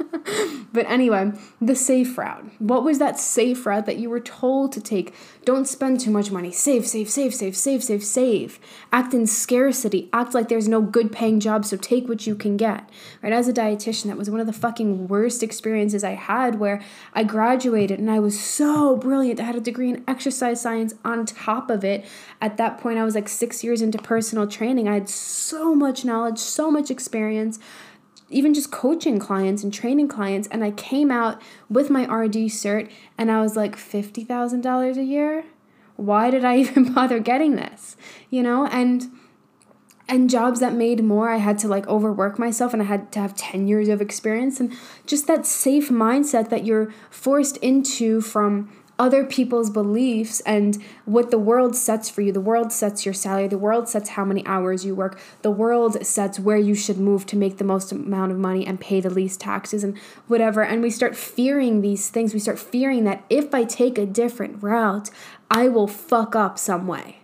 but 0.74 0.86
anyway, 0.90 1.32
the 1.62 1.76
safe 1.76 2.18
route. 2.18 2.46
What 2.60 2.84
was 2.84 3.00
that 3.00 3.20
safe 3.20 3.66
route 3.66 3.86
that 3.86 3.98
you 3.98 4.10
were 4.10 4.20
told 4.20 4.72
to 4.74 4.82
take? 4.82 5.14
Don't 5.44 5.68
spend 5.68 6.00
too 6.00 6.12
much 6.12 6.32
money. 6.32 6.52
Save, 6.52 6.88
save, 6.88 7.10
save, 7.10 7.34
save, 7.34 7.56
save, 7.56 7.84
save, 7.84 8.04
save. 8.04 8.60
Act 8.92 9.14
in 9.14 9.28
scarcity. 9.28 10.10
Act 10.12 10.34
like 10.34 10.50
there's 10.50 10.68
no 10.68 10.82
good 10.82 11.12
paying 11.12 11.40
job, 11.40 11.66
so 11.66 11.78
take 11.78 12.10
what 12.10 12.26
you 12.26 12.36
can 12.36 12.58
get. 12.58 12.90
Right? 13.22 13.34
As 13.34 13.48
a 13.48 13.54
dietitian, 13.54 14.06
that 14.06 14.18
was 14.18 14.30
one 14.30 14.40
of 14.40 14.48
the 14.48 14.54
fucking 14.54 15.08
worst 15.08 15.44
experiences 15.44 16.04
I 16.04 16.12
had 16.12 16.60
where 16.60 16.82
I 17.14 17.24
graduated 17.24 18.00
and 18.00 18.10
I 18.10 18.20
was 18.20 18.40
so 18.40 18.96
brilliant. 18.96 19.40
I 19.40 19.44
had 19.44 19.56
a 19.56 19.62
degree 19.62 19.90
in 19.90 20.04
exercise 20.08 20.62
science 20.62 20.96
on 21.04 21.26
top 21.26 21.70
of 21.70 21.84
it. 21.84 22.06
At 22.42 22.58
that 22.58 22.80
point, 22.80 22.98
I 22.98 23.04
was 23.04 23.16
like 23.16 23.30
six 23.30 23.64
years 23.64 23.82
into 23.82 23.98
personal 24.00 24.48
training. 24.48 24.88
I 24.88 24.96
had 24.96 25.10
so 25.10 25.76
much 25.76 26.04
knowledge, 26.04 26.40
so 26.40 26.72
much 26.72 26.90
experience 26.90 27.60
even 28.30 28.54
just 28.54 28.72
coaching 28.72 29.20
clients 29.20 29.64
and 29.64 29.74
training 29.74 30.08
clients. 30.08 30.48
And 30.50 30.64
I 30.64 30.72
came 30.72 31.12
out 31.12 31.42
with 31.70 31.90
my 31.90 32.04
RD 32.04 32.36
cert 32.50 32.90
and 33.18 33.32
I 33.32 33.42
was 33.42 33.56
like, 33.56 33.76
$50,000 33.76 34.98
a 34.98 35.04
year? 35.04 35.46
Why 35.96 36.30
did 36.30 36.44
I 36.44 36.58
even 36.60 36.94
bother 36.94 37.20
getting 37.20 37.56
this? 37.56 37.96
You 38.30 38.44
know, 38.44 38.68
and 38.68 39.12
and 40.08 40.30
jobs 40.30 40.60
that 40.60 40.72
made 40.72 41.04
more 41.04 41.32
i 41.32 41.38
had 41.38 41.58
to 41.58 41.68
like 41.68 41.88
overwork 41.88 42.38
myself 42.38 42.74
and 42.74 42.82
i 42.84 42.86
had 42.86 43.12
to 43.12 43.20
have 43.20 43.36
10 43.36 43.68
years 43.68 43.90
of 43.90 44.02
experience 44.02 44.60
and 44.60 44.72
just 45.08 45.26
that 45.26 45.48
safe 45.48 45.90
mindset 45.90 46.50
that 46.50 46.64
you're 46.64 46.94
forced 47.10 47.58
into 47.58 48.22
from 48.22 48.70
other 48.98 49.26
people's 49.26 49.70
beliefs 49.70 50.40
and 50.42 50.82
what 51.04 51.30
the 51.30 51.38
world 51.38 51.76
sets 51.76 52.10
for 52.10 52.22
you. 52.22 52.32
The 52.32 52.42
world 52.42 52.72
sets 52.72 53.06
your 53.06 53.14
salary, 53.14 53.48
the 53.48 53.58
world 53.58 53.90
sets 53.90 54.10
how 54.10 54.24
many 54.24 54.46
hours 54.46 54.86
you 54.86 54.96
work, 54.96 55.20
the 55.42 55.52
world 55.52 56.06
sets 56.06 56.40
where 56.40 56.58
you 56.58 56.76
should 56.76 56.98
move 56.98 57.26
to 57.28 57.36
make 57.36 57.58
the 57.58 57.66
most 57.66 57.92
amount 57.92 58.32
of 58.32 58.38
money 58.38 58.66
and 58.66 58.80
pay 58.80 59.02
the 59.02 59.10
least 59.10 59.42
taxes 59.42 59.84
and 59.84 59.98
whatever. 60.28 60.64
And 60.64 60.82
we 60.82 60.90
start 60.90 61.16
fearing 61.16 61.82
these 61.82 62.10
things. 62.10 62.34
We 62.34 62.40
start 62.40 62.60
fearing 62.60 63.04
that 63.04 63.26
if 63.30 63.54
I 63.54 63.66
take 63.66 63.98
a 63.98 64.06
different 64.06 64.64
route, 64.64 65.10
I 65.52 65.68
will 65.68 65.88
fuck 65.88 66.36
up 66.36 66.58
some 66.58 66.88
way. 66.88 67.20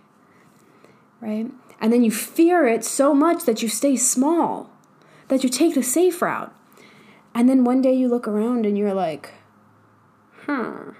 Right? 1.20 1.50
And 1.80 1.92
then 1.92 2.04
you 2.04 2.10
fear 2.10 2.66
it 2.66 2.84
so 2.84 3.14
much 3.14 3.44
that 3.44 3.62
you 3.62 3.68
stay 3.68 3.96
small, 3.96 4.70
that 5.28 5.42
you 5.42 5.48
take 5.48 5.74
the 5.74 5.82
safe 5.82 6.20
route. 6.20 6.54
And 7.34 7.48
then 7.48 7.64
one 7.64 7.80
day 7.80 7.94
you 7.94 8.08
look 8.08 8.28
around 8.28 8.66
and 8.66 8.76
you're 8.76 8.92
like, 8.92 9.32
huh 10.46 10.92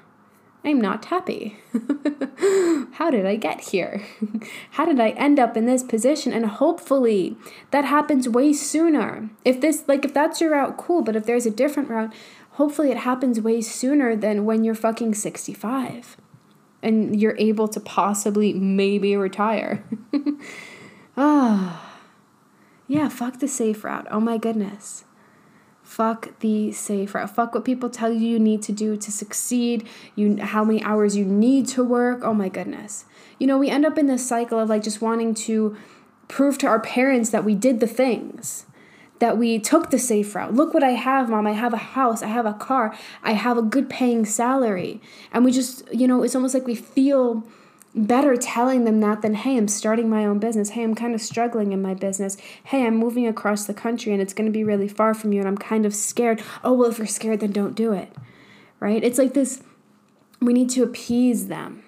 I'm 0.64 0.80
not 0.80 1.06
happy. 1.06 1.58
How 2.92 3.10
did 3.10 3.26
I 3.26 3.36
get 3.36 3.60
here? 3.60 4.02
How 4.72 4.84
did 4.84 5.00
I 5.00 5.10
end 5.10 5.38
up 5.38 5.56
in 5.56 5.66
this 5.66 5.82
position? 5.82 6.32
And 6.32 6.46
hopefully 6.46 7.36
that 7.72 7.84
happens 7.84 8.28
way 8.28 8.52
sooner. 8.52 9.30
If 9.44 9.60
this, 9.60 9.84
like, 9.88 10.04
if 10.04 10.14
that's 10.14 10.40
your 10.40 10.52
route, 10.52 10.76
cool. 10.76 11.02
But 11.02 11.16
if 11.16 11.26
there's 11.26 11.46
a 11.46 11.50
different 11.50 11.88
route, 11.88 12.12
hopefully 12.52 12.90
it 12.90 12.98
happens 12.98 13.40
way 13.40 13.60
sooner 13.60 14.14
than 14.14 14.44
when 14.44 14.62
you're 14.62 14.74
fucking 14.74 15.14
65 15.14 16.16
and 16.82 17.20
you're 17.20 17.36
able 17.38 17.68
to 17.68 17.80
possibly 17.80 18.52
maybe 18.52 19.16
retire. 19.16 19.84
Ah, 21.14 21.92
oh, 21.94 22.02
yeah, 22.88 23.10
fuck 23.10 23.38
the 23.38 23.46
safe 23.46 23.84
route. 23.84 24.06
Oh 24.10 24.18
my 24.18 24.38
goodness. 24.38 25.04
Fuck 25.92 26.38
the 26.40 26.72
safe 26.72 27.14
route. 27.14 27.28
Fuck 27.36 27.54
what 27.54 27.66
people 27.66 27.90
tell 27.90 28.10
you 28.10 28.26
you 28.26 28.38
need 28.38 28.62
to 28.62 28.72
do 28.72 28.96
to 28.96 29.12
succeed. 29.12 29.86
You 30.16 30.38
how 30.40 30.64
many 30.64 30.82
hours 30.82 31.18
you 31.18 31.26
need 31.26 31.68
to 31.68 31.84
work. 31.84 32.20
Oh 32.22 32.32
my 32.32 32.48
goodness. 32.48 33.04
You 33.38 33.46
know, 33.46 33.58
we 33.58 33.68
end 33.68 33.84
up 33.84 33.98
in 33.98 34.06
this 34.06 34.26
cycle 34.26 34.58
of 34.58 34.70
like 34.70 34.82
just 34.82 35.02
wanting 35.02 35.34
to 35.34 35.76
prove 36.28 36.56
to 36.58 36.66
our 36.66 36.80
parents 36.80 37.28
that 37.28 37.44
we 37.44 37.54
did 37.54 37.80
the 37.80 37.86
things 37.86 38.64
that 39.18 39.36
we 39.36 39.58
took 39.58 39.90
the 39.90 39.98
safe 39.98 40.34
route. 40.34 40.54
Look 40.54 40.72
what 40.72 40.82
I 40.82 40.92
have, 40.92 41.28
mom. 41.28 41.46
I 41.46 41.52
have 41.52 41.74
a 41.74 41.84
house, 41.98 42.22
I 42.22 42.28
have 42.28 42.46
a 42.46 42.54
car, 42.54 42.96
I 43.22 43.32
have 43.32 43.58
a 43.58 43.62
good 43.62 43.90
paying 43.90 44.24
salary. 44.24 44.98
And 45.30 45.44
we 45.44 45.52
just, 45.52 45.92
you 45.92 46.08
know, 46.08 46.22
it's 46.22 46.34
almost 46.34 46.54
like 46.54 46.66
we 46.66 46.74
feel 46.74 47.46
better 47.94 48.36
telling 48.36 48.84
them 48.84 49.00
that 49.00 49.22
than, 49.22 49.34
hey, 49.34 49.56
I'm 49.56 49.68
starting 49.68 50.08
my 50.08 50.24
own 50.24 50.38
business. 50.38 50.70
Hey, 50.70 50.82
I'm 50.82 50.94
kind 50.94 51.14
of 51.14 51.20
struggling 51.20 51.72
in 51.72 51.82
my 51.82 51.94
business. 51.94 52.36
Hey, 52.64 52.86
I'm 52.86 52.96
moving 52.96 53.26
across 53.26 53.66
the 53.66 53.74
country 53.74 54.12
and 54.12 54.22
it's 54.22 54.32
going 54.32 54.46
to 54.46 54.52
be 54.52 54.64
really 54.64 54.88
far 54.88 55.14
from 55.14 55.32
you 55.32 55.40
and 55.40 55.48
I'm 55.48 55.58
kind 55.58 55.84
of 55.84 55.94
scared. 55.94 56.42
Oh, 56.64 56.72
well, 56.72 56.90
if 56.90 56.98
you're 56.98 57.06
scared, 57.06 57.40
then 57.40 57.52
don't 57.52 57.74
do 57.74 57.92
it. 57.92 58.12
Right? 58.80 59.04
It's 59.04 59.18
like 59.18 59.34
this 59.34 59.62
we 60.42 60.52
need 60.52 60.70
to 60.70 60.82
appease 60.82 61.46
them, 61.46 61.84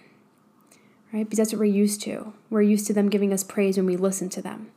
right? 1.13 1.25
Because 1.25 1.39
that's 1.39 1.53
what 1.53 1.59
we're 1.59 1.65
used 1.65 2.01
to. 2.03 2.33
We're 2.51 2.63
used 2.63 2.87
to 2.87 2.93
them 2.93 3.09
giving 3.09 3.33
us 3.33 3.43
praise 3.43 3.77
when 3.77 3.87
we 3.87 3.97
listen 3.97 4.29
to 4.31 4.43
them. 4.43 4.71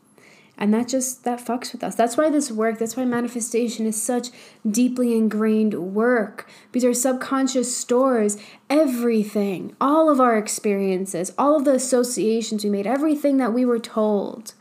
And 0.58 0.74
that 0.74 0.88
just 0.88 1.24
that 1.24 1.40
fucks 1.40 1.72
with 1.72 1.84
us. 1.84 1.94
That's 1.94 2.18
why 2.18 2.30
this 2.30 2.52
work, 2.52 2.80
that's 2.80 2.98
why 2.98 3.06
manifestation 3.06 3.86
is 3.86 4.02
such 4.02 4.30
deeply 4.70 5.16
ingrained 5.16 5.94
work. 5.94 6.50
Because 6.72 6.86
our 6.86 6.94
subconscious 6.94 7.76
stores 7.76 8.38
everything, 8.70 9.76
all 9.80 10.10
of 10.10 10.20
our 10.20 10.38
experiences, 10.38 11.32
all 11.38 11.56
of 11.56 11.66
the 11.66 11.76
associations 11.76 12.64
we 12.64 12.72
made, 12.72 12.88
everything 12.88 13.38
that 13.38 13.54
we 13.54 13.66
were 13.66 13.80
told. 13.80 14.54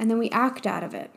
And 0.00 0.10
then 0.10 0.18
we 0.18 0.30
act 0.30 0.66
out 0.66 0.82
of 0.82 0.94
it. 0.94 1.12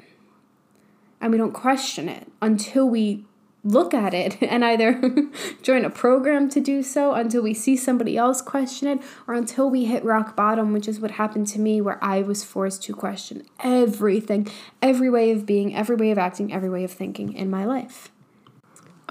And 1.19 1.31
we 1.31 1.37
don't 1.37 1.51
question 1.51 2.07
it 2.07 2.31
until 2.41 2.87
we 2.87 3.25
look 3.69 3.93
at 3.93 4.13
it 4.13 4.41
and 4.41 4.65
either 4.65 4.99
join 5.61 5.85
a 5.85 5.89
program 5.89 6.49
to 6.49 6.59
do 6.59 6.81
so 6.83 7.13
until 7.13 7.41
we 7.41 7.53
see 7.53 7.75
somebody 7.75 8.17
else 8.17 8.41
question 8.41 8.87
it 8.87 8.99
or 9.27 9.33
until 9.33 9.69
we 9.69 9.85
hit 9.85 10.03
rock 10.03 10.35
bottom, 10.35 10.73
which 10.73 10.87
is 10.87 10.99
what 10.99 11.11
happened 11.11 11.47
to 11.47 11.59
me, 11.59 11.79
where 11.79 12.03
I 12.03 12.21
was 12.21 12.43
forced 12.43 12.83
to 12.83 12.93
question 12.93 13.43
everything, 13.59 14.47
every 14.81 15.09
way 15.09 15.31
of 15.31 15.45
being, 15.45 15.75
every 15.75 15.95
way 15.95 16.11
of 16.11 16.17
acting, 16.17 16.51
every 16.51 16.69
way 16.69 16.83
of 16.83 16.91
thinking 16.91 17.33
in 17.33 17.49
my 17.49 17.65
life. 17.65 18.11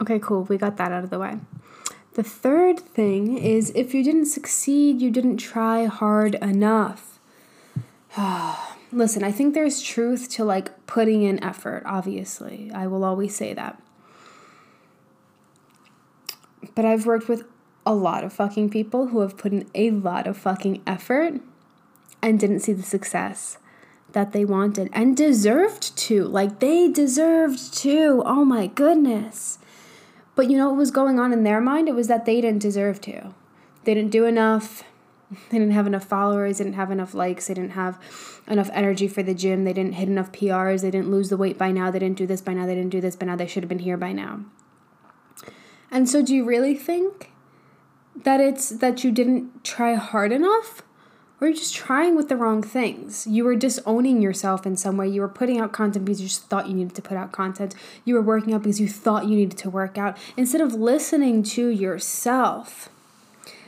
Okay, 0.01 0.19
cool. 0.19 0.45
We 0.45 0.59
got 0.59 0.77
that 0.77 0.93
out 0.93 1.05
of 1.05 1.11
the 1.11 1.19
way. 1.19 1.39
The 2.15 2.23
third 2.23 2.81
thing 2.81 3.39
is 3.39 3.71
if 3.75 3.95
you 3.95 4.03
didn't 4.03 4.27
succeed, 4.27 5.01
you 5.01 5.11
didn't 5.11 5.37
try 5.37 5.87
hard 5.87 6.35
enough. 6.37 7.19
Listen, 8.93 9.23
I 9.23 9.31
think 9.31 9.55
there's 9.55 9.83
truth 9.83 10.29
to 10.31 10.45
like 10.45 10.87
putting 10.87 11.23
in 11.23 11.43
effort, 11.45 11.83
obviously. 11.85 12.71
I 12.75 12.87
will 12.87 13.05
always 13.05 13.37
say 13.37 13.53
that. 13.55 13.81
But 16.75 16.85
I've 16.85 17.07
worked 17.07 17.29
with 17.29 17.45
a 17.87 17.95
lot 17.95 18.25
of 18.25 18.33
fucking 18.33 18.71
people 18.71 19.09
who 19.09 19.21
have 19.21 19.37
put 19.37 19.53
in 19.53 19.69
a 19.75 19.91
lot 19.91 20.27
of 20.27 20.37
fucking 20.37 20.83
effort 20.87 21.41
and 22.23 22.39
didn't 22.39 22.61
see 22.61 22.73
the 22.73 22.83
success 22.83 23.59
that 24.13 24.33
they 24.33 24.45
wanted 24.45 24.91
and 24.93 25.17
deserved 25.17 25.97
to. 25.97 26.25
Like 26.25 26.61
they 26.61 26.89
deserved 26.89 27.73
to. 27.79 28.23
Oh 28.25 28.45
my 28.45 28.67
goodness. 28.67 29.59
But 30.35 30.51
you 30.51 30.57
know 30.57 30.69
what 30.69 30.77
was 30.77 30.91
going 30.91 31.19
on 31.19 31.33
in 31.33 31.45
their 31.45 31.61
mind? 31.61 31.89
It 31.89 31.95
was 31.95 32.09
that 32.09 32.25
they 32.25 32.41
didn't 32.41 32.63
deserve 32.63 33.01
to. 33.03 33.35
They 33.85 33.95
didn't 33.95 34.11
do 34.11 34.25
enough. 34.27 34.85
They 35.51 35.59
didn't 35.59 35.73
have 35.73 35.87
enough 35.87 36.05
followers, 36.05 36.57
they 36.57 36.65
didn't 36.65 36.77
have 36.77 36.91
enough 36.91 37.13
likes, 37.13 37.49
they 37.49 37.55
didn't 37.55 37.73
have 37.73 38.01
enough 38.47 38.71
energy 38.73 39.09
for 39.09 39.23
the 39.23 39.35
gym, 39.35 39.65
they 39.65 39.75
didn't 39.75 39.93
hit 39.93 40.09
enough 40.09 40.33
PRs, 40.33 40.81
they 40.81 40.91
didn't 40.91 41.11
lose 41.11 41.29
the 41.29 41.37
weight 41.37 41.59
by 41.59 41.71
now, 41.71 41.91
they 41.91 41.99
didn't 41.99 42.17
do 42.17 42.27
this 42.27 42.41
by 42.41 42.55
now, 42.55 42.65
they 42.65 42.75
didn't 42.75 42.91
do 42.91 43.03
this 43.03 43.15
by 43.15 43.27
now, 43.27 43.37
they 43.37 43.47
should 43.47 43.63
have 43.63 43.69
been 43.69 43.81
here 43.81 43.99
by 43.99 44.13
now. 44.13 44.41
And 45.91 46.09
so 46.09 46.23
do 46.23 46.35
you 46.35 46.45
really 46.45 46.75
think 46.75 47.33
that 48.25 48.41
it's 48.41 48.69
that 48.69 49.05
you 49.05 49.11
didn't 49.11 49.65
try 49.65 49.95
hard 49.95 50.33
enough? 50.33 50.83
Or 51.41 51.47
you're 51.47 51.57
just 51.57 51.75
trying 51.75 52.17
with 52.17 52.29
the 52.29 52.37
wrong 52.37 52.65
things. 52.65 53.25
You 53.25 53.45
were 53.45 53.55
disowning 53.55 54.21
yourself 54.21 54.67
in 54.67 54.77
some 54.77 54.97
way. 54.97 55.07
You 55.07 55.21
were 55.21 55.29
putting 55.29 55.61
out 55.61 55.73
content 55.73 56.05
because 56.05 56.21
you 56.21 56.27
just 56.27 56.47
thought 56.47 56.69
you 56.69 56.75
needed 56.75 56.97
to 56.97 57.03
put 57.03 57.17
out 57.17 57.31
content. 57.31 57.77
You 58.05 58.15
were 58.15 58.23
working 58.23 58.55
out 58.55 58.63
because 58.63 58.81
you 58.81 58.89
thought 58.89 59.29
you 59.29 59.37
needed 59.37 59.57
to 59.59 59.71
work 59.71 59.97
out 59.97 60.19
instead 60.37 60.61
of 60.61 60.75
listening 60.75 61.45
to 61.45 61.69
yourself. 61.69 62.89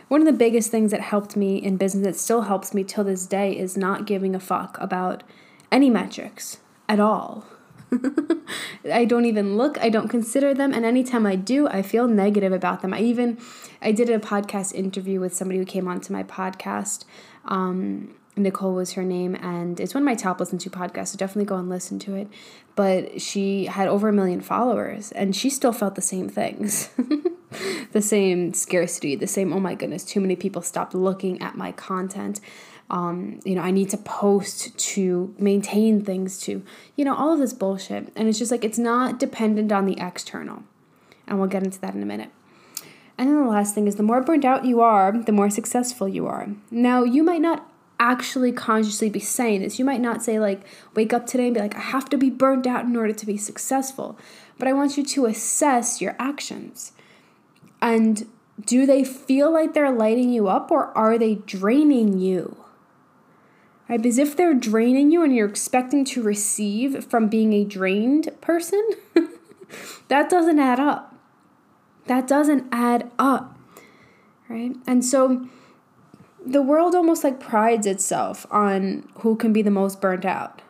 One 0.08 0.20
of 0.20 0.26
the 0.26 0.32
biggest 0.32 0.72
things 0.72 0.90
that 0.90 1.00
helped 1.00 1.36
me 1.36 1.58
in 1.58 1.76
business, 1.76 2.04
that 2.04 2.16
still 2.16 2.42
helps 2.42 2.74
me 2.74 2.82
till 2.82 3.04
this 3.04 3.24
day, 3.24 3.56
is 3.56 3.76
not 3.76 4.04
giving 4.04 4.34
a 4.34 4.40
fuck 4.40 4.76
about 4.80 5.22
any 5.70 5.88
metrics 5.88 6.58
at 6.88 6.98
all. 6.98 7.44
I 8.92 9.04
don't 9.04 9.24
even 9.24 9.56
look, 9.56 9.78
I 9.80 9.88
don't 9.88 10.08
consider 10.08 10.54
them, 10.54 10.72
and 10.72 10.84
anytime 10.84 11.26
I 11.26 11.36
do, 11.36 11.68
I 11.68 11.82
feel 11.82 12.08
negative 12.08 12.52
about 12.52 12.82
them. 12.82 12.94
I 12.94 13.00
even 13.00 13.38
I 13.82 13.92
did 13.92 14.08
a 14.10 14.18
podcast 14.18 14.74
interview 14.74 15.20
with 15.20 15.34
somebody 15.34 15.58
who 15.58 15.64
came 15.64 15.88
onto 15.88 16.12
my 16.12 16.22
podcast 16.22 17.04
um, 17.44 18.14
Nicole 18.36 18.74
was 18.74 18.92
her 18.92 19.02
name, 19.02 19.34
and 19.34 19.80
it's 19.80 19.94
one 19.94 20.02
of 20.02 20.06
my 20.06 20.14
top 20.14 20.40
listened 20.40 20.60
to 20.62 20.70
podcasts, 20.70 21.08
so 21.08 21.18
definitely 21.18 21.44
go 21.44 21.56
and 21.56 21.68
listen 21.68 21.98
to 22.00 22.14
it. 22.14 22.28
But 22.76 23.20
she 23.20 23.66
had 23.66 23.88
over 23.88 24.08
a 24.08 24.12
million 24.12 24.40
followers, 24.40 25.12
and 25.12 25.34
she 25.34 25.50
still 25.50 25.72
felt 25.72 25.94
the 25.94 26.02
same 26.02 26.28
things 26.28 26.90
the 27.92 28.00
same 28.00 28.54
scarcity, 28.54 29.16
the 29.16 29.26
same, 29.26 29.52
oh 29.52 29.60
my 29.60 29.74
goodness, 29.74 30.04
too 30.04 30.20
many 30.20 30.36
people 30.36 30.62
stopped 30.62 30.94
looking 30.94 31.42
at 31.42 31.56
my 31.56 31.72
content. 31.72 32.40
Um, 32.90 33.40
you 33.44 33.54
know, 33.54 33.62
I 33.62 33.70
need 33.70 33.88
to 33.90 33.96
post 33.96 34.76
to 34.76 35.34
maintain 35.38 36.04
things 36.04 36.40
to, 36.40 36.62
you 36.96 37.04
know, 37.04 37.14
all 37.14 37.32
of 37.32 37.38
this 37.38 37.52
bullshit. 37.52 38.12
And 38.16 38.28
it's 38.28 38.38
just 38.38 38.50
like, 38.50 38.64
it's 38.64 38.78
not 38.78 39.18
dependent 39.18 39.70
on 39.70 39.86
the 39.86 39.96
external. 40.00 40.64
And 41.26 41.38
we'll 41.38 41.48
get 41.48 41.62
into 41.62 41.80
that 41.80 41.94
in 41.94 42.02
a 42.02 42.06
minute. 42.06 42.30
And 43.16 43.28
then 43.28 43.44
the 43.44 43.50
last 43.50 43.74
thing 43.74 43.86
is 43.86 43.96
the 43.96 44.02
more 44.02 44.20
burned 44.22 44.44
out 44.44 44.64
you 44.64 44.80
are, 44.80 45.12
the 45.12 45.30
more 45.30 45.50
successful 45.50 46.08
you 46.08 46.26
are. 46.26 46.48
Now, 46.70 47.04
you 47.04 47.22
might 47.22 47.42
not 47.42 47.70
actually 48.00 48.50
consciously 48.50 49.10
be 49.10 49.20
saying 49.20 49.60
this. 49.60 49.78
You 49.78 49.84
might 49.84 50.00
not 50.00 50.22
say, 50.22 50.40
like, 50.40 50.62
wake 50.94 51.12
up 51.12 51.26
today 51.26 51.46
and 51.46 51.54
be 51.54 51.60
like, 51.60 51.76
I 51.76 51.80
have 51.80 52.08
to 52.08 52.16
be 52.16 52.30
burned 52.30 52.66
out 52.66 52.86
in 52.86 52.96
order 52.96 53.12
to 53.12 53.26
be 53.26 53.36
successful. 53.36 54.18
But 54.58 54.66
I 54.68 54.72
want 54.72 54.96
you 54.96 55.04
to 55.04 55.26
assess 55.26 56.00
your 56.00 56.16
actions. 56.18 56.92
And 57.82 58.26
do 58.64 58.86
they 58.86 59.04
feel 59.04 59.52
like 59.52 59.74
they're 59.74 59.92
lighting 59.92 60.30
you 60.30 60.48
up 60.48 60.70
or 60.70 60.86
are 60.96 61.18
they 61.18 61.36
draining 61.36 62.18
you? 62.18 62.56
Right? 63.90 64.00
Because 64.00 64.18
if 64.18 64.36
they're 64.36 64.54
draining 64.54 65.10
you 65.10 65.24
and 65.24 65.34
you're 65.34 65.48
expecting 65.48 66.04
to 66.06 66.22
receive 66.22 67.04
from 67.06 67.26
being 67.26 67.52
a 67.52 67.64
drained 67.64 68.30
person, 68.40 68.88
that 70.08 70.30
doesn't 70.30 70.60
add 70.60 70.78
up. 70.78 71.16
That 72.06 72.28
doesn't 72.28 72.68
add 72.70 73.10
up. 73.18 73.58
Right? 74.48 74.76
And 74.86 75.04
so 75.04 75.48
the 76.46 76.62
world 76.62 76.94
almost 76.94 77.24
like 77.24 77.40
prides 77.40 77.84
itself 77.84 78.46
on 78.48 79.08
who 79.22 79.34
can 79.34 79.52
be 79.52 79.60
the 79.60 79.72
most 79.72 80.00
burnt 80.00 80.24
out 80.24 80.62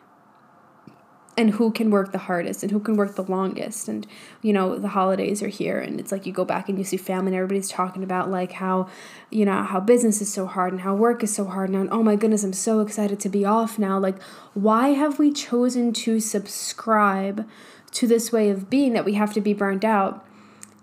and 1.37 1.51
who 1.51 1.71
can 1.71 1.89
work 1.89 2.11
the 2.11 2.17
hardest 2.17 2.61
and 2.61 2.71
who 2.71 2.79
can 2.79 2.95
work 2.95 3.15
the 3.15 3.23
longest. 3.23 3.87
And 3.87 4.05
you 4.41 4.51
know 4.53 4.77
the 4.77 4.89
holidays 4.89 5.41
are 5.41 5.47
here 5.47 5.79
and 5.79 5.99
it's 5.99 6.11
like 6.11 6.25
you 6.25 6.33
go 6.33 6.45
back 6.45 6.69
and 6.69 6.77
you 6.77 6.83
see 6.83 6.97
family 6.97 7.27
and 7.27 7.35
everybody's 7.35 7.69
talking 7.69 8.03
about 8.03 8.29
like 8.29 8.53
how 8.53 8.89
you 9.29 9.45
know 9.45 9.63
how 9.63 9.79
business 9.79 10.21
is 10.21 10.31
so 10.31 10.45
hard 10.45 10.73
and 10.73 10.81
how 10.81 10.95
work 10.95 11.23
is 11.23 11.33
so 11.33 11.45
hard 11.45 11.69
now. 11.69 11.81
And 11.81 11.89
oh 11.91 12.03
my 12.03 12.15
goodness 12.15 12.43
i'm 12.43 12.53
so 12.53 12.81
excited 12.81 13.19
to 13.21 13.29
be 13.29 13.45
off 13.45 13.79
now. 13.79 13.97
Like 13.97 14.21
why 14.53 14.89
have 14.89 15.19
we 15.19 15.31
chosen 15.31 15.93
to 15.93 16.19
subscribe 16.19 17.47
to 17.91 18.07
this 18.07 18.31
way 18.31 18.49
of 18.49 18.69
being 18.69 18.93
that 18.93 19.05
we 19.05 19.13
have 19.13 19.33
to 19.33 19.41
be 19.41 19.53
burnt 19.53 19.83
out 19.83 20.25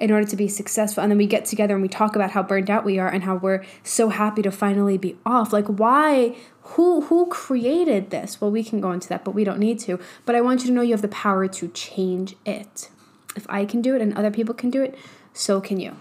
in 0.01 0.13
order 0.13 0.27
to 0.27 0.37
be 0.37 0.49
successful. 0.49 1.03
And 1.03 1.11
then 1.11 1.19
we 1.19 1.27
get 1.27 1.45
together 1.45 1.75
and 1.75 1.83
we 1.83 1.89
talk 1.89 2.15
about 2.15 2.31
how 2.31 2.43
burned 2.43 2.71
out 2.71 2.85
we 2.85 2.99
are 2.99 3.09
and 3.09 3.25
how 3.25 3.37
we're 3.37 3.65
so 3.83 4.11
happy 4.11 4.43
to 4.43 4.51
finally 4.51 4.97
be 4.97 5.17
off. 5.27 5.53
Like 5.53 5.67
why 5.67 6.37
who 6.63 7.03
who 7.03 7.27
created 7.27 8.11
this? 8.11 8.41
Well 8.41 8.51
we 8.51 8.63
can 8.63 8.81
go 8.81 8.93
into 8.93 9.09
that 9.09 9.25
but 9.25 9.33
we 9.33 9.45
don't 9.45 9.59
need 9.59 9.79
to. 9.81 9.99
But 10.25 10.35
i 10.35 10.41
want 10.41 10.61
you 10.61 10.69
to 10.69 10.73
know 10.73 10.83
you 10.83 10.93
have 10.93 11.03
the 11.03 11.09
power 11.09 11.49
to 11.49 11.69
change 11.69 12.37
it. 12.47 12.91
If 13.37 13.47
i 13.49 13.65
can 13.65 13.83
do 13.83 13.95
it 13.95 14.03
and 14.03 14.17
other 14.17 14.31
people 14.31 14.55
can 14.55 14.71
do 14.71 14.83
it 14.83 14.97
so 15.33 15.61
can 15.61 15.81
you. 15.81 15.97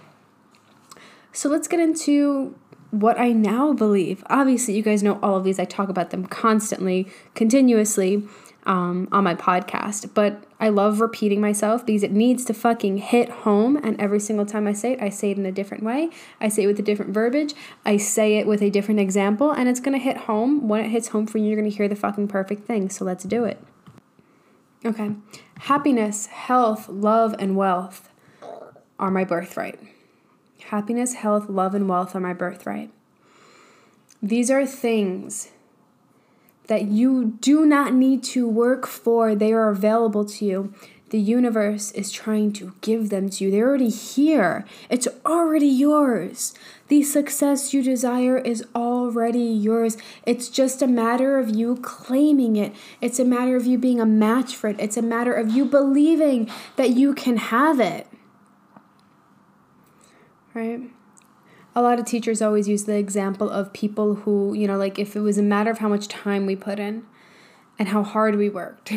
So 1.31 1.49
let's 1.49 1.67
get 1.67 1.79
into 1.79 2.55
what 2.91 3.19
i 3.19 3.31
now 3.31 3.73
believe. 3.73 4.23
Obviously 4.29 4.75
you 4.75 4.83
guys 4.83 5.01
know 5.01 5.19
all 5.23 5.35
of 5.35 5.43
these. 5.43 5.59
I 5.59 5.65
talk 5.65 5.89
about 5.89 6.11
them 6.11 6.25
constantly 6.25 7.07
continuously 7.33 8.27
um, 8.67 9.07
on 9.11 9.23
my 9.23 9.33
podcast. 9.33 10.13
But 10.13 10.43
I 10.59 10.69
love 10.69 10.99
repeating 10.99 11.41
myself 11.41 11.85
because 11.85 12.03
it 12.03 12.11
needs 12.11 12.45
to 12.45 12.53
fucking 12.53 12.97
hit 12.97 13.29
home. 13.29 13.77
And 13.77 13.99
every 13.99 14.19
single 14.19 14.45
time 14.45 14.67
I 14.67 14.73
say 14.73 14.93
it, 14.93 15.01
I 15.01 15.09
say 15.09 15.31
it 15.31 15.37
in 15.37 15.45
a 15.45 15.51
different 15.51 15.83
way. 15.83 16.11
I 16.39 16.49
say 16.49 16.63
it 16.63 16.67
with 16.67 16.77
a 16.77 16.83
different 16.83 17.13
verbiage. 17.13 17.55
I 17.85 17.97
say 17.97 18.35
it 18.37 18.45
with 18.45 18.61
a 18.61 18.69
different 18.69 18.99
example. 18.99 19.51
And 19.51 19.67
it's 19.67 19.79
going 19.79 19.97
to 19.97 20.03
hit 20.03 20.17
home. 20.17 20.67
When 20.67 20.83
it 20.83 20.89
hits 20.89 21.07
home 21.07 21.25
for 21.25 21.39
you, 21.39 21.47
you're 21.47 21.59
going 21.59 21.71
to 21.71 21.75
hear 21.75 21.87
the 21.87 21.95
fucking 21.95 22.27
perfect 22.27 22.65
thing. 22.65 22.89
So 22.89 23.05
let's 23.05 23.23
do 23.23 23.45
it. 23.45 23.63
Okay. 24.85 25.11
Happiness, 25.61 26.27
health, 26.27 26.87
love, 26.89 27.35
and 27.39 27.55
wealth 27.55 28.09
are 28.99 29.09
my 29.09 29.23
birthright. 29.23 29.79
Happiness, 30.65 31.13
health, 31.13 31.49
love, 31.49 31.73
and 31.73 31.87
wealth 31.87 32.15
are 32.15 32.19
my 32.19 32.33
birthright. 32.33 32.91
These 34.21 34.51
are 34.51 34.65
things 34.65 35.51
that 36.67 36.85
you 36.85 37.37
do 37.41 37.65
not 37.65 37.93
need 37.93 38.23
to 38.23 38.47
work 38.47 38.85
for, 38.85 39.35
they 39.35 39.53
are 39.53 39.69
available 39.69 40.25
to 40.25 40.45
you. 40.45 40.73
The 41.09 41.19
universe 41.19 41.91
is 41.93 42.11
trying 42.11 42.51
to 42.53 42.73
give 42.81 43.09
them 43.09 43.29
to 43.29 43.45
you. 43.45 43.51
They're 43.51 43.67
already 43.67 43.89
here. 43.89 44.65
It's 44.89 45.07
already 45.25 45.67
yours. 45.67 46.53
The 46.89 47.01
success 47.01 47.73
you 47.73 47.81
desire 47.81 48.37
is 48.37 48.65
already 48.75 49.43
yours. 49.43 49.97
It's 50.25 50.49
just 50.49 50.81
a 50.81 50.87
matter 50.87 51.39
of 51.39 51.49
you 51.49 51.77
claiming 51.77 52.57
it. 52.57 52.75
It's 52.99 53.19
a 53.19 53.25
matter 53.25 53.55
of 53.55 53.65
you 53.65 53.77
being 53.77 54.01
a 54.01 54.05
match 54.05 54.55
for 54.55 54.67
it. 54.67 54.79
It's 54.79 54.97
a 54.97 55.01
matter 55.01 55.33
of 55.33 55.49
you 55.49 55.63
believing 55.63 56.49
that 56.75 56.89
you 56.89 57.13
can 57.13 57.37
have 57.37 57.79
it. 57.79 58.07
Right? 60.53 60.89
A 61.75 61.81
lot 61.81 61.99
of 61.99 62.05
teachers 62.05 62.41
always 62.41 62.67
use 62.67 62.85
the 62.85 62.97
example 62.97 63.49
of 63.49 63.73
people 63.73 64.15
who, 64.15 64.53
you 64.53 64.67
know, 64.67 64.77
like 64.77 64.97
if 64.97 65.15
it 65.15 65.19
was 65.19 65.37
a 65.37 65.43
matter 65.43 65.69
of 65.69 65.77
how 65.77 65.87
much 65.87 66.07
time 66.07 66.45
we 66.45 66.55
put 66.55 66.79
in 66.79 67.05
and 67.77 67.89
how 67.89 68.03
hard 68.03 68.35
we 68.35 68.49
worked. 68.49 68.91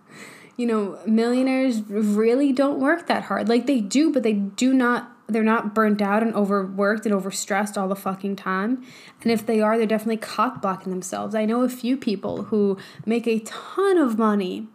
you 0.56 0.66
know, 0.66 0.98
millionaires 1.06 1.82
really 1.82 2.52
don't 2.52 2.80
work 2.80 3.06
that 3.06 3.24
hard. 3.24 3.48
Like 3.48 3.66
they 3.66 3.80
do, 3.80 4.12
but 4.12 4.22
they 4.22 4.32
do 4.32 4.72
not 4.72 5.12
they're 5.28 5.42
not 5.42 5.74
burnt 5.74 6.00
out 6.00 6.22
and 6.22 6.32
overworked 6.34 7.04
and 7.04 7.14
overstressed 7.14 7.76
all 7.76 7.88
the 7.88 7.96
fucking 7.96 8.36
time. 8.36 8.84
And 9.22 9.32
if 9.32 9.44
they 9.44 9.60
are, 9.60 9.76
they're 9.76 9.86
definitely 9.86 10.18
cock 10.18 10.62
blocking 10.62 10.90
themselves. 10.90 11.34
I 11.34 11.44
know 11.44 11.62
a 11.62 11.68
few 11.68 11.96
people 11.96 12.44
who 12.44 12.78
make 13.04 13.26
a 13.26 13.40
ton 13.40 13.98
of 13.98 14.18
money 14.18 14.68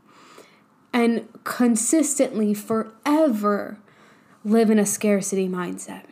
and 0.91 1.28
consistently 1.46 2.54
forever 2.54 3.78
live 4.44 4.70
in 4.70 4.78
a 4.78 4.86
scarcity 4.86 5.48
mindset. 5.48 6.04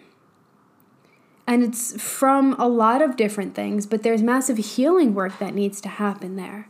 And 1.50 1.64
it's 1.64 2.00
from 2.00 2.54
a 2.60 2.68
lot 2.68 3.02
of 3.02 3.16
different 3.16 3.56
things, 3.56 3.88
but 3.88 4.04
there's 4.04 4.22
massive 4.22 4.58
healing 4.58 5.16
work 5.16 5.40
that 5.40 5.56
needs 5.56 5.82
to 5.82 5.90
happen 5.90 6.36
there. 6.36 6.70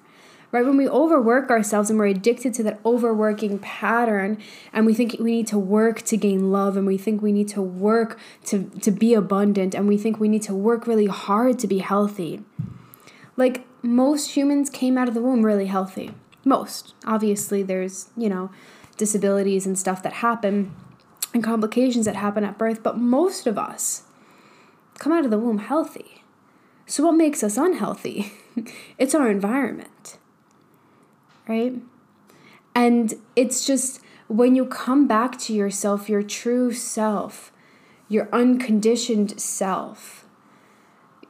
Right? 0.53 0.65
When 0.65 0.77
we 0.77 0.87
overwork 0.87 1.49
ourselves 1.49 1.89
and 1.89 1.99
we're 1.99 2.05
addicted 2.05 2.53
to 2.53 2.63
that 2.63 2.79
overworking 2.85 3.59
pattern, 3.59 4.37
and 4.71 4.85
we 4.85 4.93
think 4.93 5.17
we 5.19 5.33
need 5.33 5.47
to 5.47 5.59
work 5.59 6.03
to 6.03 6.15
gain 6.15 6.49
love, 6.53 6.77
and 6.77 6.87
we 6.87 6.97
think 6.97 7.21
we 7.21 7.33
need 7.33 7.49
to 7.49 7.61
work 7.61 8.17
to, 8.45 8.69
to 8.81 8.89
be 8.89 9.13
abundant, 9.13 9.75
and 9.75 9.85
we 9.85 9.97
think 9.97 10.17
we 10.17 10.29
need 10.29 10.43
to 10.43 10.55
work 10.55 10.87
really 10.87 11.07
hard 11.07 11.59
to 11.59 11.67
be 11.67 11.79
healthy. 11.79 12.41
Like 13.35 13.65
most 13.81 14.37
humans 14.37 14.69
came 14.69 14.97
out 14.97 15.09
of 15.09 15.13
the 15.13 15.21
womb 15.21 15.45
really 15.45 15.67
healthy. 15.67 16.11
Most. 16.45 16.93
Obviously, 17.05 17.63
there's, 17.63 18.11
you 18.15 18.29
know, 18.29 18.49
disabilities 18.95 19.65
and 19.65 19.77
stuff 19.77 20.01
that 20.03 20.13
happen 20.13 20.73
and 21.33 21.43
complications 21.43 22.05
that 22.05 22.15
happen 22.15 22.45
at 22.45 22.57
birth, 22.57 22.81
but 22.81 22.97
most 22.97 23.45
of 23.45 23.57
us 23.57 24.03
come 24.99 25.11
out 25.11 25.25
of 25.25 25.31
the 25.31 25.39
womb 25.39 25.59
healthy. 25.59 26.23
So, 26.85 27.05
what 27.05 27.13
makes 27.13 27.43
us 27.43 27.57
unhealthy? 27.57 28.33
it's 28.97 29.15
our 29.15 29.29
environment, 29.29 30.17
right? 31.47 31.75
And 32.75 33.13
it's 33.35 33.65
just 33.65 34.01
when 34.27 34.55
you 34.55 34.65
come 34.65 35.07
back 35.07 35.37
to 35.39 35.53
yourself, 35.53 36.07
your 36.07 36.23
true 36.23 36.71
self, 36.71 37.51
your 38.07 38.29
unconditioned 38.31 39.39
self, 39.39 40.25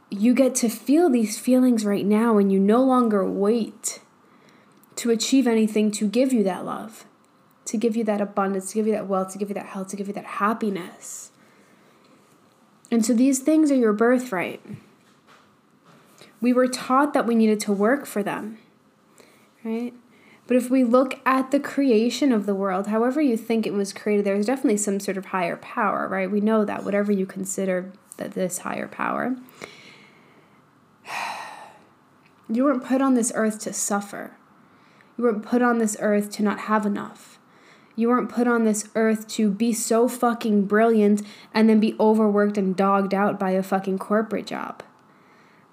you 0.10 0.34
get 0.34 0.56
to 0.56 0.70
feel 0.70 1.10
these 1.10 1.38
feelings 1.38 1.86
right 1.86 2.06
now 2.06 2.38
and 2.38 2.52
you 2.52 2.60
no 2.60 2.84
longer 2.84 3.30
wait 3.30 4.02
to 4.96 5.12
achieve 5.12 5.48
anything 5.48 5.92
to 5.92 6.08
give 6.08 6.34
you 6.34 6.44
that 6.44 6.66
love, 6.66 7.06
to 7.66 7.78
give 7.78 7.96
you 7.96 8.04
that 8.04 8.20
abundance, 8.20 8.72
to 8.72 8.76
give 8.76 8.88
you 8.88 8.94
that 8.94 9.08
wealth, 9.08 9.32
to 9.32 9.38
give 9.38 9.50
you 9.50 9.56
that 9.56 9.68
health, 9.68 9.88
to 9.90 9.96
give 9.96 10.08
you 10.08 10.14
that 10.14 10.26
happiness. 10.26 11.32
And 12.92 13.06
so 13.06 13.14
these 13.14 13.40
things 13.40 13.72
are 13.72 13.76
your 13.76 13.94
birthright. 13.94 14.62
We 16.42 16.54
were 16.54 16.68
taught 16.68 17.14
that 17.14 17.26
we 17.26 17.36
needed 17.36 17.60
to 17.62 17.74
work 17.74 18.06
for 18.06 18.24
them, 18.24 18.58
right? 19.64 19.94
But 20.48 20.58
if 20.58 20.70
we 20.70 20.84
look 20.84 21.20
at 21.26 21.52
the 21.52 21.60
creation 21.60 22.32
of 22.32 22.46
the 22.46 22.56
world, 22.56 22.88
however 22.88 23.22
you 23.22 23.38
think 23.38 23.68
it 23.68 23.74
was 23.74 23.94
created, 23.94 24.26
there's 24.26 24.48
definitely 24.48 24.78
some 24.78 25.00
sort 25.00 25.18
of 25.18 25.26
higher 25.26 25.58
power, 25.58 26.08
right? 26.08 26.32
We 26.32 26.42
know 26.42 26.66
that, 26.66 26.84
whatever 26.84 27.12
you 27.12 27.26
consider 27.26 27.92
that 28.18 28.32
this 28.32 28.60
higher 28.60 28.88
power. 28.88 29.36
You 32.52 32.64
weren't 32.64 32.84
put 32.84 33.00
on 33.00 33.14
this 33.14 33.32
earth 33.36 33.60
to 33.60 33.74
suffer. 33.74 34.32
You 35.16 35.24
weren't 35.26 35.46
put 35.46 35.62
on 35.62 35.78
this 35.78 35.96
earth 36.00 36.32
to 36.32 36.42
not 36.42 36.62
have 36.62 36.84
enough. 36.84 37.39
You 38.00 38.08
weren't 38.08 38.30
put 38.30 38.48
on 38.48 38.64
this 38.64 38.88
earth 38.96 39.28
to 39.30 39.52
be 39.52 39.74
so 39.74 40.08
fucking 40.08 40.68
brilliant 40.68 41.22
and 41.54 41.68
then 41.68 41.82
be 41.82 41.98
overworked 42.00 42.58
and 42.58 42.74
dogged 42.74 43.14
out 43.14 43.38
by 43.38 43.52
a 43.52 43.62
fucking 43.62 44.00
corporate 44.00 44.48
job. 44.48 44.84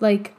Like, 0.01 0.35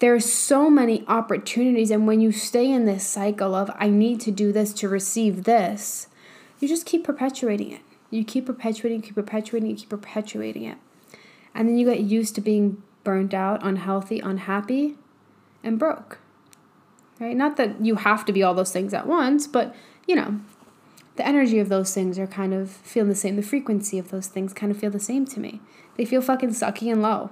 there's 0.00 0.24
so 0.24 0.70
many 0.70 1.04
opportunities, 1.06 1.90
and 1.90 2.06
when 2.06 2.22
you 2.22 2.32
stay 2.32 2.72
in 2.72 2.86
this 2.86 3.06
cycle 3.06 3.54
of, 3.54 3.70
I 3.76 3.90
need 3.90 4.18
to 4.22 4.30
do 4.30 4.50
this 4.50 4.72
to 4.74 4.88
receive 4.88 5.44
this, 5.44 6.08
you 6.58 6.68
just 6.68 6.86
keep 6.86 7.04
perpetuating 7.04 7.70
it. 7.70 7.82
You 8.08 8.24
keep 8.24 8.46
perpetuating, 8.46 9.02
keep 9.02 9.14
perpetuating, 9.14 9.68
you 9.68 9.76
keep 9.76 9.90
perpetuating 9.90 10.64
it. 10.64 10.78
And 11.54 11.68
then 11.68 11.76
you 11.76 11.84
get 11.84 12.00
used 12.00 12.34
to 12.36 12.40
being 12.40 12.82
burnt 13.04 13.34
out, 13.34 13.62
unhealthy, 13.62 14.20
unhappy, 14.20 14.96
and 15.62 15.78
broke. 15.78 16.18
Right? 17.20 17.36
Not 17.36 17.58
that 17.58 17.84
you 17.84 17.96
have 17.96 18.24
to 18.24 18.32
be 18.32 18.42
all 18.42 18.54
those 18.54 18.72
things 18.72 18.94
at 18.94 19.06
once, 19.06 19.46
but 19.46 19.74
you 20.06 20.14
know, 20.14 20.40
the 21.16 21.26
energy 21.26 21.58
of 21.58 21.68
those 21.68 21.94
things 21.94 22.18
are 22.18 22.26
kind 22.26 22.54
of 22.54 22.70
feel 22.70 23.04
the 23.04 23.14
same. 23.14 23.36
The 23.36 23.42
frequency 23.42 23.98
of 23.98 24.10
those 24.10 24.26
things 24.26 24.52
kind 24.52 24.70
of 24.70 24.78
feel 24.78 24.90
the 24.90 25.00
same 25.00 25.24
to 25.26 25.40
me. 25.40 25.60
They 25.96 26.04
feel 26.04 26.20
fucking 26.20 26.50
sucky 26.50 26.92
and 26.92 27.02
low. 27.02 27.30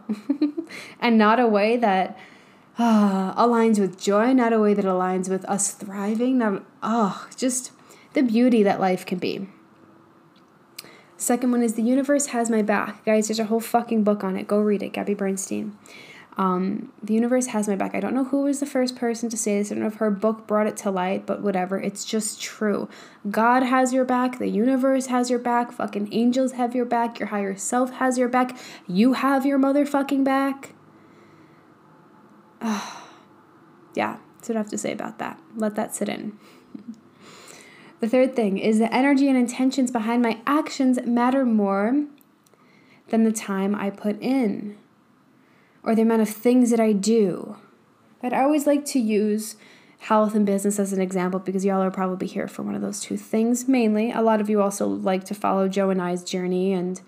and 1.01 1.19
not 1.19 1.39
a 1.39 1.47
way 1.47 1.77
that 1.77 2.19
uh, 2.79 3.35
aligns 3.35 3.79
with 3.79 4.01
joy, 4.01 4.33
not 4.33 4.53
a 4.53 4.59
way 4.59 4.75
that 4.75 4.85
aligns 4.85 5.29
with 5.29 5.45
us 5.45 5.73
thriving, 5.73 6.39
not, 6.39 6.65
oh, 6.83 7.29
just 7.37 7.73
the 8.15 8.23
beauty 8.23 8.63
that 8.63 8.81
life 8.81 9.05
can 9.05 9.19
be. 9.19 9.49
Second 11.17 11.53
one 11.53 11.63
is 11.63 11.75
The 11.75 11.83
Universe 11.83 12.27
Has 12.27 12.51
My 12.51 12.63
Back. 12.63 13.05
Guys, 13.05 13.29
there's 13.29 13.39
a 13.39 13.45
whole 13.45 13.61
fucking 13.61 14.03
book 14.05 14.25
on 14.25 14.37
it. 14.37 14.49
Go 14.49 14.61
read 14.61 14.83
it, 14.83 14.93
Gabby 14.93 15.15
Bernstein. 15.15 15.77
Um, 16.37 16.93
the 17.01 17.15
universe 17.15 17.47
has 17.49 17.69
my 17.69 17.77
back. 17.77 17.95
I 17.95 18.01
don't 18.01 18.15
know 18.15 18.25
who 18.25 18.43
was 18.43 18.59
the 18.59 18.67
first 18.67 18.97
person 18.97 19.29
to 19.29 19.37
say 19.37 19.59
this. 19.59 19.71
I 19.71 19.75
don't 19.75 19.83
know 19.83 19.89
if 19.89 19.97
her 19.97 20.11
book 20.11 20.49
brought 20.49 20.67
it 20.67 20.77
to 20.79 20.91
light, 20.91 21.27
but 21.27 21.43
whatever. 21.43 21.79
It's 21.79 22.05
just 22.05 22.43
true. 22.43 22.89
God 23.31 23.63
has 23.63 23.93
your 23.93 24.05
back. 24.05 24.39
The 24.39 24.49
universe 24.49 25.07
has 25.07 25.31
your 25.31 25.39
back. 25.39 25.71
Fucking 25.71 26.09
angels 26.13 26.53
have 26.53 26.75
your 26.75 26.87
back. 26.87 27.21
Your 27.21 27.29
higher 27.29 27.57
self 27.57 27.93
has 27.95 28.19
your 28.19 28.29
back. 28.29 28.59
You 28.89 29.13
have 29.13 29.47
your 29.47 29.61
motherfucking 29.61 30.25
back. 30.25 30.75
yeah, 33.95 34.19
that's 34.37 34.49
what 34.49 34.57
I 34.57 34.59
have 34.59 34.71
to 34.71 34.79
say 34.79 34.93
about 34.93 35.19
that. 35.21 35.41
Let 35.55 35.77
that 35.77 35.95
sit 35.95 36.09
in. 36.09 36.37
the 38.01 38.09
third 38.09 38.35
thing 38.35 38.59
is 38.59 38.81
the 38.81 38.93
energy 38.93 39.29
and 39.29 39.39
intentions 39.39 39.93
behind 39.93 40.23
my 40.23 40.41
actions 40.49 40.99
matter 41.05 41.45
more 41.45 42.07
than 43.09 43.23
the 43.23 43.33
time 43.33 43.77
I 43.77 43.91
put 43.91 44.21
in 44.21 44.79
or 45.85 45.95
the 45.95 46.03
amount 46.03 46.23
of 46.23 46.29
things 46.29 46.71
that 46.71 46.81
I 46.81 46.93
do. 46.93 47.57
But 48.21 48.33
I 48.33 48.43
always 48.43 48.67
like 48.67 48.85
to 48.87 48.99
use 48.99 49.57
health 49.99 50.35
and 50.35 50.45
business 50.45 50.79
as 50.79 50.93
an 50.93 51.01
example 51.01 51.41
because 51.41 51.65
y'all 51.65 51.83
are 51.83 51.91
probably 51.91 52.27
here 52.27 52.49
for 52.49 52.63
one 52.63 52.75
of 52.75 52.83
those 52.83 53.01
two 53.01 53.17
things 53.17 53.69
mainly. 53.69 54.11
A 54.11 54.21
lot 54.21 54.41
of 54.41 54.51
you 54.51 54.61
also 54.61 54.87
like 54.87 55.25
to 55.25 55.35
follow 55.35 55.69
Joe 55.69 55.91
and 55.91 56.01
I's 56.01 56.25
journey 56.25 56.73
and 56.73 57.01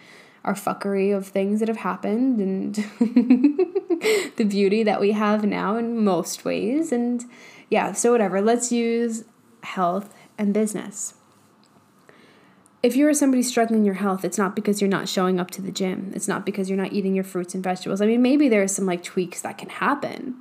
our 0.45 0.55
fuckery 0.55 1.15
of 1.15 1.27
things 1.27 1.61
that 1.61 1.69
have 1.69 1.79
happened 1.79 2.41
and 2.41 2.75
the 4.37 4.47
beauty 4.49 4.83
that 4.83 5.01
we 5.01 5.13
have 5.13 5.45
now 5.45 5.77
in 5.77 6.05
most 6.05 6.45
ways. 6.45 6.93
And 6.93 7.25
yeah, 7.69 7.93
so 7.93 8.13
whatever. 8.13 8.41
Let's 8.41 8.71
use 8.71 9.25
health 9.63 10.15
and 10.39 10.55
business 10.55 11.15
if 12.87 12.95
you're 12.95 13.13
somebody 13.15 13.43
struggling 13.43 13.85
your 13.85 13.97
health, 13.97 14.25
it's 14.25 14.39
not 14.39 14.55
because 14.55 14.81
you're 14.81 14.89
not 14.89 15.09
showing 15.09 15.41
up 15.41 15.51
to 15.51 15.61
the 15.61 15.73
gym. 15.73 16.13
It's 16.15 16.29
not 16.29 16.47
because 16.47 16.71
you're 16.71 16.79
not 16.79 16.93
eating 16.93 17.17
your 17.17 17.25
fruits 17.25 17.53
and 17.53 17.61
vegetables. 17.65 18.01
I 18.01 18.07
mean, 18.07 18.23
maybe 18.23 18.49
there 18.49 18.63
are 18.63 18.69
some 18.69 18.87
like 18.87 19.03
tweaks 19.03 19.43
that 19.43 19.59
can 19.59 19.71
happen. 19.71 20.37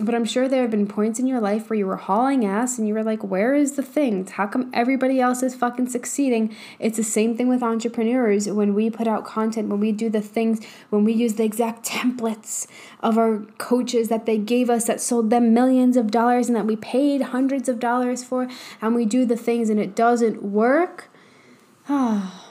But 0.00 0.14
I'm 0.14 0.24
sure 0.24 0.48
there 0.48 0.62
have 0.62 0.70
been 0.70 0.86
points 0.86 1.18
in 1.18 1.26
your 1.26 1.40
life 1.40 1.68
where 1.68 1.78
you 1.78 1.86
were 1.86 1.96
hauling 1.96 2.44
ass 2.44 2.78
and 2.78 2.86
you 2.86 2.94
were 2.94 3.02
like, 3.02 3.24
where 3.24 3.54
is 3.54 3.72
the 3.72 3.82
thing? 3.82 4.26
How 4.26 4.46
come 4.46 4.70
everybody 4.72 5.20
else 5.20 5.42
is 5.42 5.56
fucking 5.56 5.88
succeeding? 5.88 6.54
It's 6.78 6.96
the 6.96 7.02
same 7.02 7.36
thing 7.36 7.48
with 7.48 7.64
entrepreneurs. 7.64 8.48
When 8.48 8.74
we 8.74 8.90
put 8.90 9.08
out 9.08 9.24
content, 9.24 9.68
when 9.68 9.80
we 9.80 9.90
do 9.90 10.08
the 10.08 10.20
things, 10.20 10.64
when 10.90 11.04
we 11.04 11.12
use 11.12 11.34
the 11.34 11.44
exact 11.44 11.84
templates 11.84 12.68
of 13.00 13.18
our 13.18 13.40
coaches 13.58 14.08
that 14.08 14.24
they 14.24 14.38
gave 14.38 14.70
us 14.70 14.84
that 14.86 15.00
sold 15.00 15.30
them 15.30 15.52
millions 15.52 15.96
of 15.96 16.12
dollars 16.12 16.46
and 16.46 16.54
that 16.54 16.66
we 16.66 16.76
paid 16.76 17.22
hundreds 17.22 17.68
of 17.68 17.80
dollars 17.80 18.22
for, 18.22 18.48
and 18.80 18.94
we 18.94 19.04
do 19.04 19.24
the 19.24 19.36
things 19.36 19.68
and 19.68 19.80
it 19.80 19.96
doesn't 19.96 20.42
work. 20.42 21.08
Ah. 21.90 22.47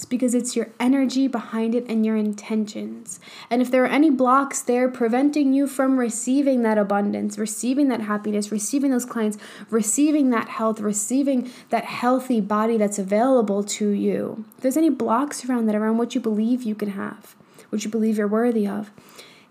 It's 0.00 0.06
because 0.06 0.34
it's 0.34 0.56
your 0.56 0.70
energy 0.80 1.28
behind 1.28 1.74
it 1.74 1.84
and 1.86 2.06
your 2.06 2.16
intentions. 2.16 3.20
And 3.50 3.60
if 3.60 3.70
there 3.70 3.84
are 3.84 3.86
any 3.86 4.08
blocks 4.08 4.62
there 4.62 4.88
preventing 4.88 5.52
you 5.52 5.66
from 5.66 6.00
receiving 6.00 6.62
that 6.62 6.78
abundance, 6.78 7.36
receiving 7.36 7.88
that 7.88 8.00
happiness, 8.00 8.50
receiving 8.50 8.92
those 8.92 9.04
clients, 9.04 9.36
receiving 9.68 10.30
that 10.30 10.48
health, 10.48 10.80
receiving 10.80 11.50
that 11.68 11.84
healthy 11.84 12.40
body 12.40 12.78
that's 12.78 12.98
available 12.98 13.62
to 13.62 13.90
you, 13.90 14.46
if 14.56 14.62
there's 14.62 14.78
any 14.78 14.88
blocks 14.88 15.44
around 15.44 15.66
that, 15.66 15.74
around 15.74 15.98
what 15.98 16.14
you 16.14 16.20
believe 16.22 16.62
you 16.62 16.74
can 16.74 16.92
have, 16.92 17.36
what 17.68 17.84
you 17.84 17.90
believe 17.90 18.16
you're 18.16 18.26
worthy 18.26 18.66
of, 18.66 18.90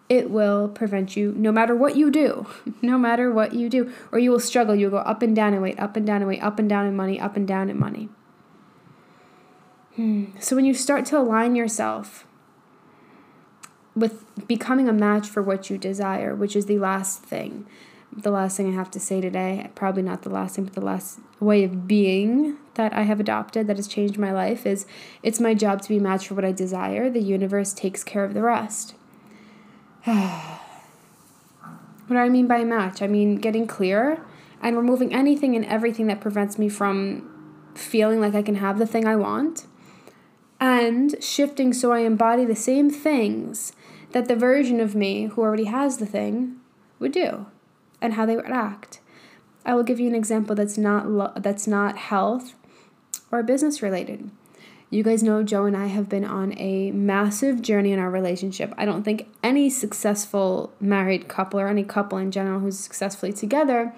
it 0.09 0.31
will 0.31 0.67
prevent 0.67 1.15
you 1.15 1.31
no 1.38 1.51
matter 1.51 1.75
what 1.75 1.95
you 1.95 2.09
do, 2.09 2.47
no 2.81 2.97
matter 2.97 3.31
what 3.31 3.53
you 3.53 3.69
do, 3.69 3.93
or 4.12 4.17
you 4.17 4.31
will 4.31 4.39
struggle. 4.39 4.73
You'll 4.73 4.89
go 4.89 4.97
up 4.97 5.21
and 5.21 5.35
down 5.35 5.53
in 5.53 5.62
weight, 5.62 5.79
up 5.79 5.95
and 5.95 6.07
down 6.07 6.23
in 6.23 6.27
weight, 6.27 6.41
up 6.41 6.57
and 6.57 6.67
down 6.67 6.88
in 6.88 6.95
money, 6.95 7.19
up 7.19 7.35
and 7.35 7.47
down 7.47 7.69
in 7.69 7.77
money. 7.77 8.09
So 10.39 10.55
when 10.55 10.63
you 10.63 10.73
start 10.73 11.05
to 11.07 11.19
align 11.19 11.55
yourself 11.55 12.25
with 13.95 14.23
becoming 14.47 14.88
a 14.88 14.93
match 14.93 15.27
for 15.27 15.43
what 15.43 15.69
you 15.69 15.77
desire, 15.77 16.33
which 16.33 16.55
is 16.55 16.67
the 16.67 16.79
last 16.79 17.23
thing, 17.23 17.65
the 18.15 18.31
last 18.31 18.55
thing 18.55 18.71
I 18.71 18.75
have 18.75 18.89
to 18.91 18.99
say 18.99 19.19
today, 19.19 19.69
probably 19.75 20.01
not 20.01 20.21
the 20.21 20.29
last 20.29 20.55
thing, 20.55 20.63
but 20.63 20.73
the 20.73 20.81
last 20.81 21.19
way 21.41 21.65
of 21.65 21.85
being 21.85 22.57
that 22.75 22.93
I 22.93 23.01
have 23.01 23.19
adopted 23.19 23.67
that 23.67 23.75
has 23.75 23.89
changed 23.89 24.17
my 24.17 24.31
life 24.31 24.65
is 24.65 24.85
it's 25.21 25.41
my 25.41 25.53
job 25.53 25.81
to 25.81 25.89
be 25.89 25.99
matched 25.99 26.27
for 26.27 26.35
what 26.35 26.45
I 26.45 26.53
desire. 26.53 27.09
The 27.09 27.21
universe 27.21 27.73
takes 27.73 28.01
care 28.01 28.23
of 28.23 28.33
the 28.33 28.41
rest. 28.41 28.95
what 30.05 30.15
do 32.09 32.17
I 32.17 32.29
mean 32.29 32.47
by 32.47 32.63
match? 32.63 33.01
I 33.01 33.07
mean 33.07 33.35
getting 33.35 33.67
clear 33.67 34.23
and 34.62 34.77
removing 34.77 35.13
anything 35.13 35.57
and 35.57 35.65
everything 35.65 36.07
that 36.07 36.21
prevents 36.21 36.57
me 36.57 36.69
from 36.69 37.29
feeling 37.75 38.21
like 38.21 38.33
I 38.33 38.41
can 38.41 38.55
have 38.55 38.79
the 38.79 38.88
thing 38.88 39.05
I 39.05 39.17
want 39.17 39.65
and 40.60 41.22
shifting 41.24 41.74
so 41.74 41.91
I 41.91 42.00
embody 42.00 42.45
the 42.45 42.56
same 42.56 42.89
things 42.89 43.74
that 44.12 44.28
the 44.28 44.36
version 44.36 44.80
of 44.80 44.95
me 44.95 45.26
who 45.26 45.41
already 45.41 45.65
has 45.65 45.98
the 45.98 46.06
thing 46.06 46.58
would 47.00 47.12
do 47.12 47.45
and 48.02 48.13
how 48.13 48.26
they 48.26 48.36
would 48.36 48.45
act. 48.45 49.00
I 49.65 49.74
will 49.76 49.84
give 49.84 50.00
you 50.00 50.08
an 50.08 50.15
example 50.15 50.56
that's 50.56 50.78
not 50.78 51.08
lo- 51.10 51.34
that's 51.36 51.67
not 51.67 51.98
health 51.98 52.56
or 53.32 53.43
business 53.43 53.82
related. 53.82 54.32
You 54.89 55.04
guys 55.04 55.22
know 55.22 55.43
Joe 55.43 55.65
and 55.65 55.78
I 55.78 55.86
have 55.86 56.10
been 56.10 56.26
on 56.26 56.58
a 56.58 56.91
massive 56.91 57.62
journey 57.62 57.91
in 57.91 58.00
our 58.00 58.10
relationship. 58.10 58.74
I 58.76 58.86
don't 58.86 59.04
think 59.04 59.28
any 59.43 59.69
successful 59.69 60.74
married 60.80 61.28
couple 61.28 61.60
or 61.60 61.67
any 61.67 61.84
couple 61.84 62.17
in 62.17 62.32
general 62.32 62.60
who's 62.60 62.80
successfully 62.80 63.32
together 63.32 63.93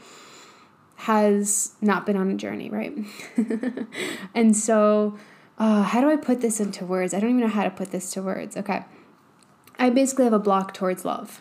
has 0.97 1.75
not 1.79 2.05
been 2.05 2.17
on 2.17 2.29
a 2.29 2.35
journey, 2.35 2.69
right? 2.69 2.93
and 4.35 4.55
so 4.55 5.17
uh, 5.61 5.83
how 5.83 6.01
do 6.01 6.09
I 6.09 6.15
put 6.15 6.41
this 6.41 6.59
into 6.59 6.85
words? 6.85 7.13
I 7.13 7.19
don't 7.19 7.29
even 7.29 7.41
know 7.41 7.47
how 7.47 7.63
to 7.63 7.69
put 7.69 7.91
this 7.91 8.11
to 8.13 8.23
words. 8.23 8.57
Okay. 8.57 8.83
I 9.77 9.91
basically 9.91 10.23
have 10.23 10.33
a 10.33 10.39
block 10.39 10.73
towards 10.73 11.05
love. 11.05 11.39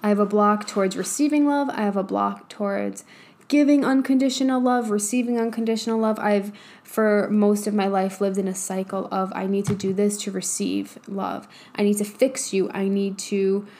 I 0.00 0.10
have 0.10 0.20
a 0.20 0.26
block 0.26 0.68
towards 0.68 0.96
receiving 0.96 1.44
love. 1.48 1.68
I 1.70 1.82
have 1.82 1.96
a 1.96 2.04
block 2.04 2.48
towards 2.48 3.04
giving 3.48 3.84
unconditional 3.84 4.60
love, 4.60 4.90
receiving 4.90 5.40
unconditional 5.40 5.98
love. 5.98 6.20
I've, 6.20 6.52
for 6.84 7.28
most 7.30 7.66
of 7.66 7.74
my 7.74 7.88
life, 7.88 8.20
lived 8.20 8.38
in 8.38 8.46
a 8.46 8.54
cycle 8.54 9.08
of 9.10 9.32
I 9.34 9.48
need 9.48 9.64
to 9.66 9.74
do 9.74 9.92
this 9.92 10.16
to 10.18 10.30
receive 10.30 10.96
love. 11.08 11.48
I 11.74 11.82
need 11.82 11.98
to 11.98 12.04
fix 12.04 12.52
you. 12.52 12.70
I 12.72 12.86
need 12.86 13.18
to. 13.18 13.66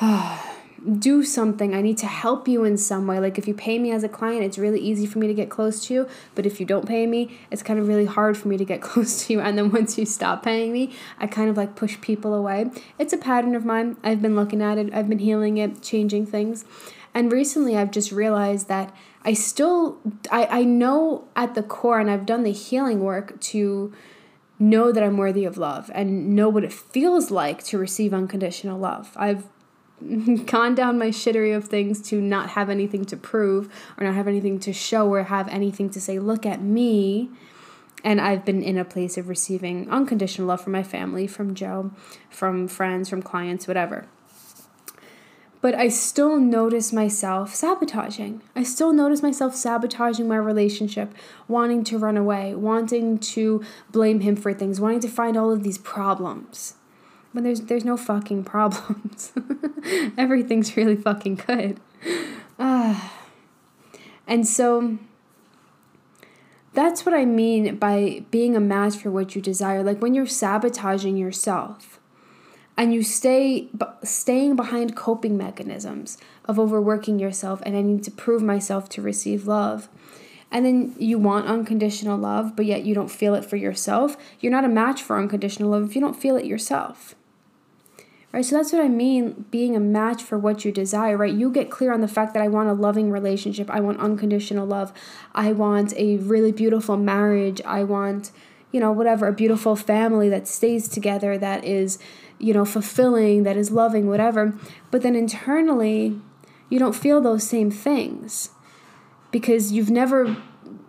Uh, 0.00 0.38
do 0.98 1.22
something. 1.22 1.74
I 1.74 1.80
need 1.80 1.98
to 1.98 2.06
help 2.06 2.48
you 2.48 2.64
in 2.64 2.76
some 2.76 3.06
way. 3.06 3.18
Like 3.18 3.38
if 3.38 3.46
you 3.46 3.54
pay 3.54 3.78
me 3.78 3.92
as 3.92 4.02
a 4.04 4.08
client, 4.08 4.44
it's 4.44 4.58
really 4.58 4.80
easy 4.80 5.06
for 5.06 5.18
me 5.18 5.26
to 5.26 5.34
get 5.34 5.50
close 5.50 5.86
to 5.86 5.94
you. 5.94 6.08
But 6.34 6.46
if 6.46 6.60
you 6.60 6.66
don't 6.66 6.86
pay 6.86 7.06
me, 7.06 7.38
it's 7.50 7.62
kind 7.62 7.78
of 7.78 7.88
really 7.88 8.04
hard 8.04 8.36
for 8.36 8.48
me 8.48 8.56
to 8.56 8.64
get 8.64 8.80
close 8.82 9.26
to 9.26 9.32
you. 9.34 9.40
And 9.40 9.56
then 9.56 9.70
once 9.70 9.98
you 9.98 10.06
stop 10.06 10.42
paying 10.42 10.72
me, 10.72 10.92
I 11.18 11.26
kind 11.26 11.48
of 11.48 11.56
like 11.56 11.76
push 11.76 12.00
people 12.00 12.34
away. 12.34 12.70
It's 12.98 13.12
a 13.12 13.18
pattern 13.18 13.54
of 13.54 13.64
mine. 13.64 13.96
I've 14.02 14.22
been 14.22 14.36
looking 14.36 14.62
at 14.62 14.78
it, 14.78 14.92
I've 14.92 15.08
been 15.08 15.20
healing 15.20 15.58
it, 15.58 15.82
changing 15.82 16.26
things. 16.26 16.64
And 17.14 17.30
recently 17.30 17.76
I've 17.76 17.90
just 17.90 18.10
realized 18.10 18.68
that 18.68 18.94
I 19.24 19.34
still 19.34 19.98
I, 20.30 20.46
I 20.46 20.62
know 20.64 21.28
at 21.36 21.54
the 21.54 21.62
core 21.62 22.00
and 22.00 22.10
I've 22.10 22.26
done 22.26 22.42
the 22.42 22.52
healing 22.52 23.00
work 23.00 23.40
to 23.40 23.92
know 24.58 24.92
that 24.92 25.02
I'm 25.02 25.16
worthy 25.16 25.44
of 25.44 25.58
love 25.58 25.90
and 25.94 26.34
know 26.34 26.48
what 26.48 26.64
it 26.64 26.72
feels 26.72 27.30
like 27.30 27.62
to 27.64 27.78
receive 27.78 28.14
unconditional 28.14 28.78
love. 28.78 29.12
I've 29.16 29.44
gone 30.46 30.74
down 30.74 30.98
my 30.98 31.08
shittery 31.08 31.54
of 31.56 31.64
things 31.66 32.00
to 32.02 32.20
not 32.20 32.50
have 32.50 32.68
anything 32.70 33.04
to 33.06 33.16
prove 33.16 33.68
or 33.98 34.04
not 34.04 34.14
have 34.14 34.28
anything 34.28 34.58
to 34.60 34.72
show 34.72 35.08
or 35.08 35.24
have 35.24 35.48
anything 35.48 35.90
to 35.90 36.00
say, 36.00 36.18
look 36.18 36.46
at 36.46 36.62
me. 36.62 37.30
And 38.04 38.20
I've 38.20 38.44
been 38.44 38.62
in 38.62 38.78
a 38.78 38.84
place 38.84 39.16
of 39.16 39.28
receiving 39.28 39.88
unconditional 39.88 40.48
love 40.48 40.62
from 40.62 40.72
my 40.72 40.82
family, 40.82 41.26
from 41.26 41.54
Joe, 41.54 41.92
from 42.30 42.66
friends, 42.66 43.08
from 43.08 43.22
clients, 43.22 43.68
whatever. 43.68 44.06
But 45.60 45.76
I 45.76 45.86
still 45.86 46.40
notice 46.40 46.92
myself 46.92 47.54
sabotaging. 47.54 48.42
I 48.56 48.64
still 48.64 48.92
notice 48.92 49.22
myself 49.22 49.54
sabotaging 49.54 50.26
my 50.26 50.36
relationship, 50.36 51.14
wanting 51.46 51.84
to 51.84 51.98
run 51.98 52.16
away, 52.16 52.56
wanting 52.56 53.18
to 53.18 53.62
blame 53.92 54.20
him 54.20 54.34
for 54.34 54.52
things, 54.52 54.80
wanting 54.80 55.00
to 55.00 55.08
find 55.08 55.36
all 55.36 55.52
of 55.52 55.62
these 55.62 55.78
problems 55.78 56.74
when 57.32 57.44
there's 57.44 57.62
there's 57.62 57.84
no 57.84 57.96
fucking 57.96 58.44
problems. 58.44 59.32
Everything's 60.18 60.76
really 60.76 60.96
fucking 60.96 61.36
good. 61.46 61.80
Uh, 62.58 63.08
and 64.26 64.46
so 64.46 64.98
that's 66.72 67.04
what 67.04 67.14
I 67.14 67.24
mean 67.24 67.76
by 67.76 68.24
being 68.30 68.56
a 68.56 68.60
match 68.60 68.96
for 68.96 69.10
what 69.10 69.34
you 69.34 69.42
desire. 69.42 69.82
Like 69.82 70.00
when 70.00 70.14
you're 70.14 70.26
sabotaging 70.26 71.16
yourself, 71.16 72.00
and 72.76 72.94
you 72.94 73.02
stay 73.02 73.68
staying 74.02 74.56
behind 74.56 74.96
coping 74.96 75.36
mechanisms 75.36 76.18
of 76.44 76.58
overworking 76.58 77.18
yourself 77.18 77.62
and 77.64 77.76
I 77.76 77.82
need 77.82 78.02
to 78.04 78.10
prove 78.10 78.42
myself 78.42 78.88
to 78.90 79.02
receive 79.02 79.46
love. 79.46 79.88
And 80.50 80.66
then 80.66 80.94
you 80.98 81.18
want 81.18 81.46
unconditional 81.46 82.18
love, 82.18 82.56
but 82.56 82.66
yet 82.66 82.84
you 82.84 82.94
don't 82.94 83.10
feel 83.10 83.34
it 83.34 83.44
for 83.44 83.56
yourself. 83.56 84.16
You're 84.40 84.52
not 84.52 84.64
a 84.64 84.68
match 84.68 85.02
for 85.02 85.18
unconditional 85.18 85.70
love 85.70 85.84
if 85.84 85.94
you 85.94 86.00
don't 86.00 86.16
feel 86.16 86.36
it 86.36 86.44
yourself. 86.44 87.14
Right? 88.32 88.44
So 88.44 88.56
that's 88.56 88.72
what 88.72 88.82
I 88.82 88.88
mean 88.88 89.44
being 89.50 89.76
a 89.76 89.80
match 89.80 90.22
for 90.22 90.38
what 90.38 90.64
you 90.64 90.72
desire, 90.72 91.18
right? 91.18 91.34
You 91.34 91.50
get 91.50 91.70
clear 91.70 91.92
on 91.92 92.00
the 92.00 92.08
fact 92.08 92.32
that 92.32 92.42
I 92.42 92.48
want 92.48 92.70
a 92.70 92.72
loving 92.72 93.10
relationship, 93.10 93.68
I 93.70 93.80
want 93.80 94.00
unconditional 94.00 94.66
love, 94.66 94.90
I 95.34 95.52
want 95.52 95.92
a 95.98 96.16
really 96.16 96.50
beautiful 96.50 96.96
marriage, 96.96 97.60
I 97.66 97.84
want, 97.84 98.30
you 98.70 98.80
know, 98.80 98.90
whatever, 98.90 99.26
a 99.26 99.32
beautiful 99.34 99.76
family 99.76 100.30
that 100.30 100.48
stays 100.48 100.88
together, 100.88 101.36
that 101.36 101.62
is, 101.64 101.98
you 102.38 102.54
know, 102.54 102.64
fulfilling, 102.64 103.42
that 103.42 103.58
is 103.58 103.70
loving, 103.70 104.08
whatever. 104.08 104.54
But 104.90 105.02
then 105.02 105.14
internally, 105.14 106.18
you 106.70 106.78
don't 106.78 106.96
feel 106.96 107.20
those 107.20 107.44
same 107.44 107.70
things 107.70 108.48
because 109.30 109.72
you've 109.72 109.90
never 109.90 110.36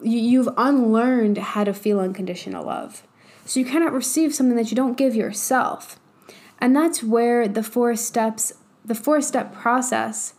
you've 0.02 0.50
unlearned 0.58 1.38
how 1.38 1.64
to 1.64 1.74
feel 1.74 2.00
unconditional 2.00 2.66
love. 2.66 3.04
So 3.46 3.60
you 3.60 3.66
cannot 3.66 3.94
receive 3.94 4.34
something 4.34 4.56
that 4.56 4.72
you 4.72 4.76
don't 4.76 4.98
give 4.98 5.16
yourself. 5.16 6.00
And 6.64 6.74
that's 6.74 7.04
where 7.04 7.46
the 7.46 7.62
four 7.62 7.94
steps, 7.98 8.54
the 8.86 8.96
four 8.96 9.20
step 9.20 9.54
process 9.54 10.34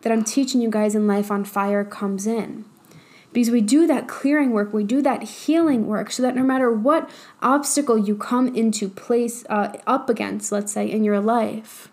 that 0.00 0.10
I'm 0.10 0.24
teaching 0.24 0.60
you 0.60 0.68
guys 0.68 0.96
in 0.96 1.06
Life 1.06 1.30
on 1.30 1.44
Fire 1.44 1.84
comes 1.84 2.26
in. 2.26 2.64
Because 3.32 3.52
we 3.52 3.60
do 3.60 3.86
that 3.86 4.08
clearing 4.08 4.50
work, 4.50 4.72
we 4.72 4.82
do 4.82 5.00
that 5.02 5.22
healing 5.22 5.86
work 5.86 6.10
so 6.10 6.24
that 6.24 6.34
no 6.34 6.42
matter 6.42 6.72
what 6.72 7.08
obstacle 7.40 7.96
you 7.96 8.16
come 8.16 8.52
into 8.52 8.88
place 8.88 9.44
uh, 9.48 9.72
up 9.86 10.10
against, 10.10 10.50
let's 10.50 10.72
say, 10.72 10.90
in 10.90 11.04
your 11.04 11.20
life, 11.20 11.88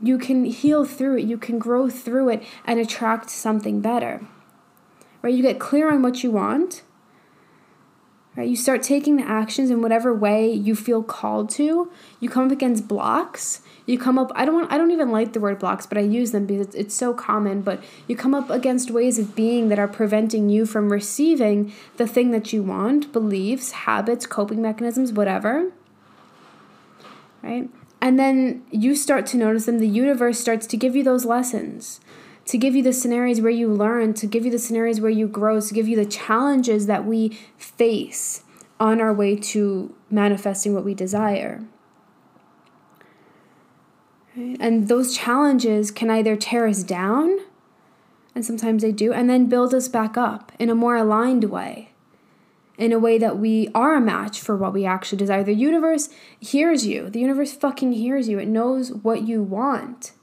you 0.00 0.16
can 0.16 0.44
heal 0.44 0.84
through 0.84 1.18
it, 1.18 1.24
you 1.24 1.36
can 1.36 1.58
grow 1.58 1.90
through 1.90 2.28
it 2.28 2.44
and 2.64 2.78
attract 2.78 3.30
something 3.30 3.80
better. 3.80 4.24
Right? 5.22 5.34
You 5.34 5.42
get 5.42 5.58
clear 5.58 5.90
on 5.90 6.02
what 6.02 6.22
you 6.22 6.30
want 6.30 6.84
Right? 8.36 8.48
You 8.48 8.54
start 8.54 8.84
taking 8.84 9.16
the 9.16 9.24
actions 9.24 9.70
in 9.70 9.82
whatever 9.82 10.14
way 10.14 10.52
you 10.52 10.76
feel 10.76 11.02
called 11.02 11.50
to. 11.50 11.90
You 12.20 12.28
come 12.28 12.46
up 12.46 12.52
against 12.52 12.86
blocks. 12.86 13.60
You 13.86 13.98
come 13.98 14.18
up 14.18 14.30
I 14.36 14.44
don't 14.44 14.54
want 14.54 14.72
I 14.72 14.78
don't 14.78 14.92
even 14.92 15.10
like 15.10 15.32
the 15.32 15.40
word 15.40 15.58
blocks, 15.58 15.84
but 15.84 15.98
I 15.98 16.02
use 16.02 16.30
them 16.30 16.46
because 16.46 16.68
it's, 16.68 16.76
it's 16.76 16.94
so 16.94 17.12
common, 17.12 17.62
but 17.62 17.82
you 18.06 18.14
come 18.14 18.32
up 18.32 18.48
against 18.48 18.92
ways 18.92 19.18
of 19.18 19.34
being 19.34 19.68
that 19.68 19.80
are 19.80 19.88
preventing 19.88 20.48
you 20.48 20.64
from 20.64 20.92
receiving 20.92 21.72
the 21.96 22.06
thing 22.06 22.30
that 22.30 22.52
you 22.52 22.62
want, 22.62 23.12
beliefs, 23.12 23.72
habits, 23.72 24.26
coping 24.26 24.62
mechanisms, 24.62 25.12
whatever. 25.12 25.72
Right? 27.42 27.68
And 28.00 28.18
then 28.18 28.62
you 28.70 28.94
start 28.94 29.26
to 29.26 29.36
notice 29.36 29.66
them, 29.66 29.78
the 29.78 29.88
universe 29.88 30.38
starts 30.38 30.66
to 30.68 30.76
give 30.76 30.94
you 30.94 31.02
those 31.02 31.24
lessons 31.24 32.00
to 32.50 32.58
give 32.58 32.74
you 32.74 32.82
the 32.82 32.92
scenarios 32.92 33.40
where 33.40 33.52
you 33.52 33.68
learn, 33.68 34.12
to 34.12 34.26
give 34.26 34.44
you 34.44 34.50
the 34.50 34.58
scenarios 34.58 35.00
where 35.00 35.08
you 35.08 35.28
grow, 35.28 35.60
to 35.60 35.72
give 35.72 35.86
you 35.86 35.94
the 35.94 36.04
challenges 36.04 36.86
that 36.86 37.04
we 37.04 37.28
face 37.56 38.42
on 38.80 39.00
our 39.00 39.14
way 39.14 39.36
to 39.36 39.94
manifesting 40.10 40.74
what 40.74 40.84
we 40.84 40.92
desire. 40.92 41.62
Right? 44.36 44.56
And 44.58 44.88
those 44.88 45.16
challenges 45.16 45.92
can 45.92 46.10
either 46.10 46.34
tear 46.34 46.66
us 46.66 46.82
down, 46.82 47.38
and 48.34 48.44
sometimes 48.44 48.82
they 48.82 48.90
do, 48.90 49.12
and 49.12 49.30
then 49.30 49.46
build 49.46 49.72
us 49.72 49.86
back 49.86 50.16
up 50.16 50.50
in 50.58 50.68
a 50.68 50.74
more 50.74 50.96
aligned 50.96 51.44
way, 51.44 51.92
in 52.76 52.90
a 52.90 52.98
way 52.98 53.16
that 53.16 53.38
we 53.38 53.68
are 53.76 53.94
a 53.94 54.00
match 54.00 54.40
for 54.40 54.56
what 54.56 54.72
we 54.72 54.84
actually 54.84 55.18
desire. 55.18 55.44
The 55.44 55.54
universe 55.54 56.08
hears 56.40 56.84
you, 56.84 57.10
the 57.10 57.20
universe 57.20 57.52
fucking 57.52 57.92
hears 57.92 58.28
you, 58.28 58.40
it 58.40 58.48
knows 58.48 58.92
what 58.92 59.22
you 59.22 59.40
want. 59.40 60.14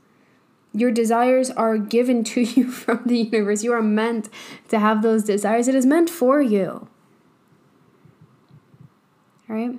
Your 0.73 0.91
desires 0.91 1.49
are 1.51 1.77
given 1.77 2.23
to 2.25 2.41
you 2.55 2.71
from 2.71 3.01
the 3.05 3.17
universe. 3.19 3.63
You 3.63 3.73
are 3.73 3.81
meant 3.81 4.29
to 4.69 4.79
have 4.79 5.01
those 5.01 5.23
desires. 5.23 5.67
It 5.67 5.75
is 5.75 5.85
meant 5.85 6.09
for 6.09 6.41
you. 6.41 6.87
All 9.49 9.55
right? 9.55 9.75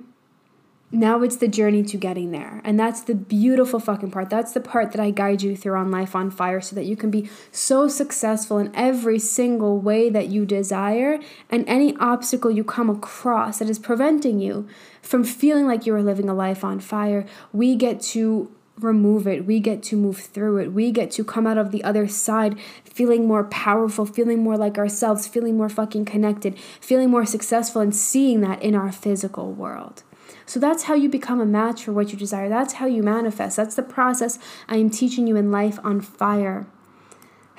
Now 0.91 1.21
it's 1.21 1.35
the 1.35 1.47
journey 1.47 1.83
to 1.83 1.97
getting 1.97 2.31
there. 2.31 2.61
And 2.63 2.79
that's 2.79 3.01
the 3.01 3.13
beautiful 3.13 3.79
fucking 3.79 4.09
part. 4.09 4.31
That's 4.31 4.53
the 4.53 4.59
part 4.59 4.91
that 4.91 4.99
I 4.99 5.11
guide 5.11 5.43
you 5.43 5.55
through 5.55 5.75
on 5.75 5.91
Life 5.91 6.15
on 6.15 6.31
Fire 6.31 6.61
so 6.61 6.75
that 6.75 6.85
you 6.85 6.95
can 6.95 7.11
be 7.11 7.29
so 7.51 7.87
successful 7.87 8.57
in 8.57 8.71
every 8.75 9.19
single 9.19 9.79
way 9.79 10.09
that 10.09 10.29
you 10.29 10.47
desire 10.47 11.19
and 11.51 11.67
any 11.67 11.95
obstacle 11.97 12.49
you 12.49 12.63
come 12.63 12.89
across 12.89 13.59
that 13.59 13.69
is 13.69 13.77
preventing 13.77 14.39
you 14.39 14.67
from 15.03 15.23
feeling 15.23 15.67
like 15.67 15.85
you 15.85 15.93
are 15.93 16.01
living 16.01 16.27
a 16.27 16.33
life 16.33 16.63
on 16.63 16.79
fire. 16.79 17.23
We 17.53 17.75
get 17.75 18.01
to 18.01 18.51
remove 18.79 19.27
it. 19.27 19.45
We 19.45 19.59
get 19.59 19.83
to 19.83 19.95
move 19.95 20.17
through 20.17 20.57
it. 20.57 20.73
We 20.73 20.91
get 20.91 21.11
to 21.11 21.23
come 21.23 21.45
out 21.45 21.57
of 21.57 21.71
the 21.71 21.83
other 21.83 22.07
side 22.07 22.57
feeling 22.83 23.27
more 23.27 23.43
powerful, 23.45 24.05
feeling 24.05 24.43
more 24.43 24.57
like 24.57 24.77
ourselves, 24.77 25.27
feeling 25.27 25.57
more 25.57 25.69
fucking 25.69 26.05
connected, 26.05 26.57
feeling 26.81 27.09
more 27.09 27.25
successful, 27.25 27.81
and 27.81 27.95
seeing 27.95 28.41
that 28.41 28.61
in 28.61 28.75
our 28.75 28.91
physical 28.91 29.51
world. 29.53 30.03
So 30.45 30.59
that's 30.59 30.83
how 30.83 30.95
you 30.95 31.09
become 31.09 31.39
a 31.39 31.45
match 31.45 31.83
for 31.83 31.93
what 31.93 32.11
you 32.11 32.17
desire. 32.17 32.49
That's 32.49 32.73
how 32.73 32.87
you 32.87 33.03
manifest. 33.03 33.55
That's 33.55 33.75
the 33.75 33.83
process 33.83 34.39
I 34.67 34.77
am 34.77 34.89
teaching 34.89 35.27
you 35.27 35.35
in 35.35 35.51
Life 35.51 35.79
on 35.83 36.01
Fire. 36.01 36.67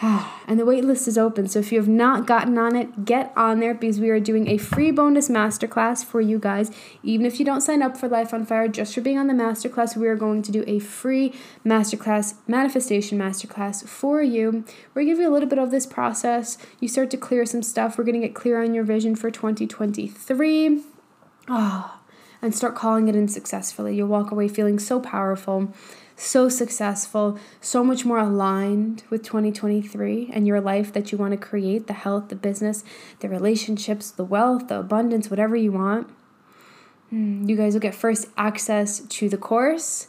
and 0.46 0.58
the 0.58 0.64
waitlist 0.64 1.06
is 1.06 1.18
open. 1.18 1.46
So 1.46 1.58
if 1.58 1.70
you 1.72 1.78
have 1.78 1.88
not 1.88 2.26
gotten 2.26 2.56
on 2.56 2.74
it, 2.74 3.04
get 3.04 3.32
on 3.36 3.60
there 3.60 3.74
because 3.74 4.00
we 4.00 4.08
are 4.08 4.18
doing 4.18 4.48
a 4.48 4.56
free 4.56 4.90
bonus 4.90 5.28
masterclass 5.28 6.02
for 6.02 6.22
you 6.22 6.38
guys. 6.38 6.70
Even 7.02 7.26
if 7.26 7.38
you 7.38 7.44
don't 7.44 7.60
sign 7.60 7.82
up 7.82 7.98
for 7.98 8.08
Life 8.08 8.32
on 8.32 8.46
Fire, 8.46 8.66
just 8.66 8.94
for 8.94 9.02
being 9.02 9.18
on 9.18 9.26
the 9.26 9.34
masterclass, 9.34 9.96
we 9.96 10.08
are 10.08 10.16
going 10.16 10.40
to 10.42 10.50
do 10.50 10.64
a 10.66 10.78
free 10.78 11.34
masterclass, 11.66 12.34
manifestation 12.46 13.18
masterclass 13.18 13.86
for 13.86 14.22
you. 14.22 14.64
We're 14.94 15.04
give 15.04 15.18
you 15.18 15.28
a 15.28 15.32
little 15.32 15.48
bit 15.48 15.58
of 15.58 15.70
this 15.70 15.86
process. 15.86 16.56
You 16.80 16.88
start 16.88 17.10
to 17.10 17.18
clear 17.18 17.44
some 17.44 17.62
stuff. 17.62 17.98
We're 17.98 18.04
going 18.04 18.20
to 18.20 18.26
get 18.26 18.34
clear 18.34 18.62
on 18.62 18.72
your 18.72 18.84
vision 18.84 19.16
for 19.16 19.30
2023. 19.30 20.82
Ah. 21.48 21.96
Oh, 21.96 21.96
and 22.42 22.54
start 22.54 22.74
calling 22.74 23.08
it 23.08 23.14
in 23.14 23.28
successfully. 23.28 23.96
You'll 23.96 24.08
walk 24.08 24.30
away 24.30 24.48
feeling 24.48 24.78
so 24.78 24.98
powerful 24.98 25.74
so 26.20 26.48
successful, 26.48 27.38
so 27.60 27.82
much 27.82 28.04
more 28.04 28.18
aligned 28.18 29.02
with 29.08 29.22
2023 29.22 30.30
and 30.32 30.46
your 30.46 30.60
life 30.60 30.92
that 30.92 31.10
you 31.10 31.18
want 31.18 31.32
to 31.32 31.36
create 31.36 31.86
the 31.86 31.94
health, 31.94 32.28
the 32.28 32.36
business, 32.36 32.84
the 33.20 33.28
relationships, 33.28 34.10
the 34.10 34.24
wealth, 34.24 34.68
the 34.68 34.78
abundance, 34.78 35.30
whatever 35.30 35.56
you 35.56 35.72
want. 35.72 36.08
Hmm, 37.08 37.48
you 37.48 37.56
guys 37.56 37.72
will 37.72 37.80
get 37.80 37.94
first 37.94 38.28
access 38.36 39.00
to 39.00 39.28
the 39.28 39.38
course, 39.38 40.08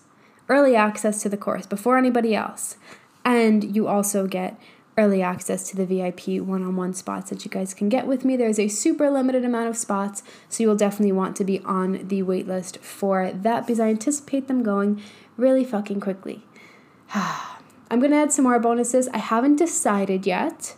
early 0.50 0.76
access 0.76 1.22
to 1.24 1.30
the 1.30 1.38
course 1.38 1.66
before 1.66 1.98
anybody 1.98 2.36
else. 2.36 2.76
And 3.24 3.76
you 3.76 3.88
also 3.88 4.28
get 4.28 4.60
early 4.98 5.22
access 5.22 5.70
to 5.70 5.78
the 5.78 5.86
VIP 5.86 6.44
one 6.44 6.64
on 6.64 6.76
one 6.76 6.94
spots 6.94 7.30
that 7.30 7.46
you 7.46 7.50
guys 7.50 7.74
can 7.74 7.88
get 7.88 8.06
with 8.06 8.26
me. 8.26 8.36
There's 8.36 8.60
a 8.60 8.68
super 8.68 9.10
limited 9.10 9.46
amount 9.46 9.70
of 9.70 9.78
spots, 9.78 10.22
so 10.50 10.64
you 10.64 10.68
will 10.68 10.76
definitely 10.76 11.14
want 11.14 11.36
to 11.38 11.44
be 11.44 11.60
on 11.62 12.08
the 12.08 12.22
waitlist 12.22 12.78
for 12.80 13.32
that 13.32 13.62
because 13.62 13.80
I 13.80 13.90
anticipate 13.90 14.48
them 14.48 14.64
going 14.64 15.02
really 15.42 15.66
fucking 15.66 16.00
quickly. 16.00 16.44
I'm 17.14 18.00
to 18.12 18.16
add 18.16 18.32
some 18.32 18.44
more 18.44 18.60
bonuses. 18.60 19.10
I 19.10 19.18
haven't 19.18 19.58
decided 19.58 20.26
yet, 20.26 20.78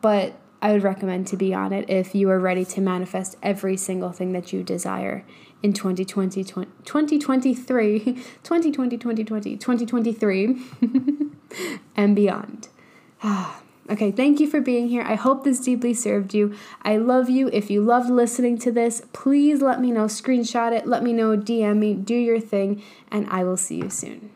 but 0.00 0.34
I 0.60 0.72
would 0.72 0.82
recommend 0.82 1.28
to 1.28 1.36
be 1.36 1.54
on 1.54 1.72
it 1.72 1.88
if 1.88 2.14
you 2.14 2.28
are 2.30 2.40
ready 2.40 2.64
to 2.64 2.80
manifest 2.80 3.36
every 3.42 3.76
single 3.76 4.10
thing 4.10 4.32
that 4.32 4.52
you 4.52 4.64
desire 4.64 5.24
in 5.62 5.72
2020, 5.72 6.42
2023, 6.42 7.98
2020, 8.42 8.98
2020, 8.98 9.56
2023, 9.56 10.62
and 11.96 12.16
beyond. 12.16 12.68
Okay, 13.88 14.10
thank 14.10 14.40
you 14.40 14.50
for 14.50 14.60
being 14.60 14.88
here. 14.88 15.02
I 15.02 15.14
hope 15.14 15.44
this 15.44 15.60
deeply 15.60 15.94
served 15.94 16.34
you. 16.34 16.56
I 16.82 16.96
love 16.96 17.30
you. 17.30 17.48
If 17.52 17.70
you 17.70 17.82
loved 17.82 18.10
listening 18.10 18.58
to 18.58 18.72
this, 18.72 19.02
please 19.12 19.62
let 19.62 19.80
me 19.80 19.92
know. 19.92 20.06
Screenshot 20.06 20.72
it, 20.72 20.88
let 20.88 21.04
me 21.04 21.12
know, 21.12 21.36
DM 21.36 21.76
me, 21.78 21.94
do 21.94 22.14
your 22.14 22.40
thing, 22.40 22.82
and 23.12 23.28
I 23.30 23.44
will 23.44 23.56
see 23.56 23.76
you 23.76 23.88
soon. 23.88 24.35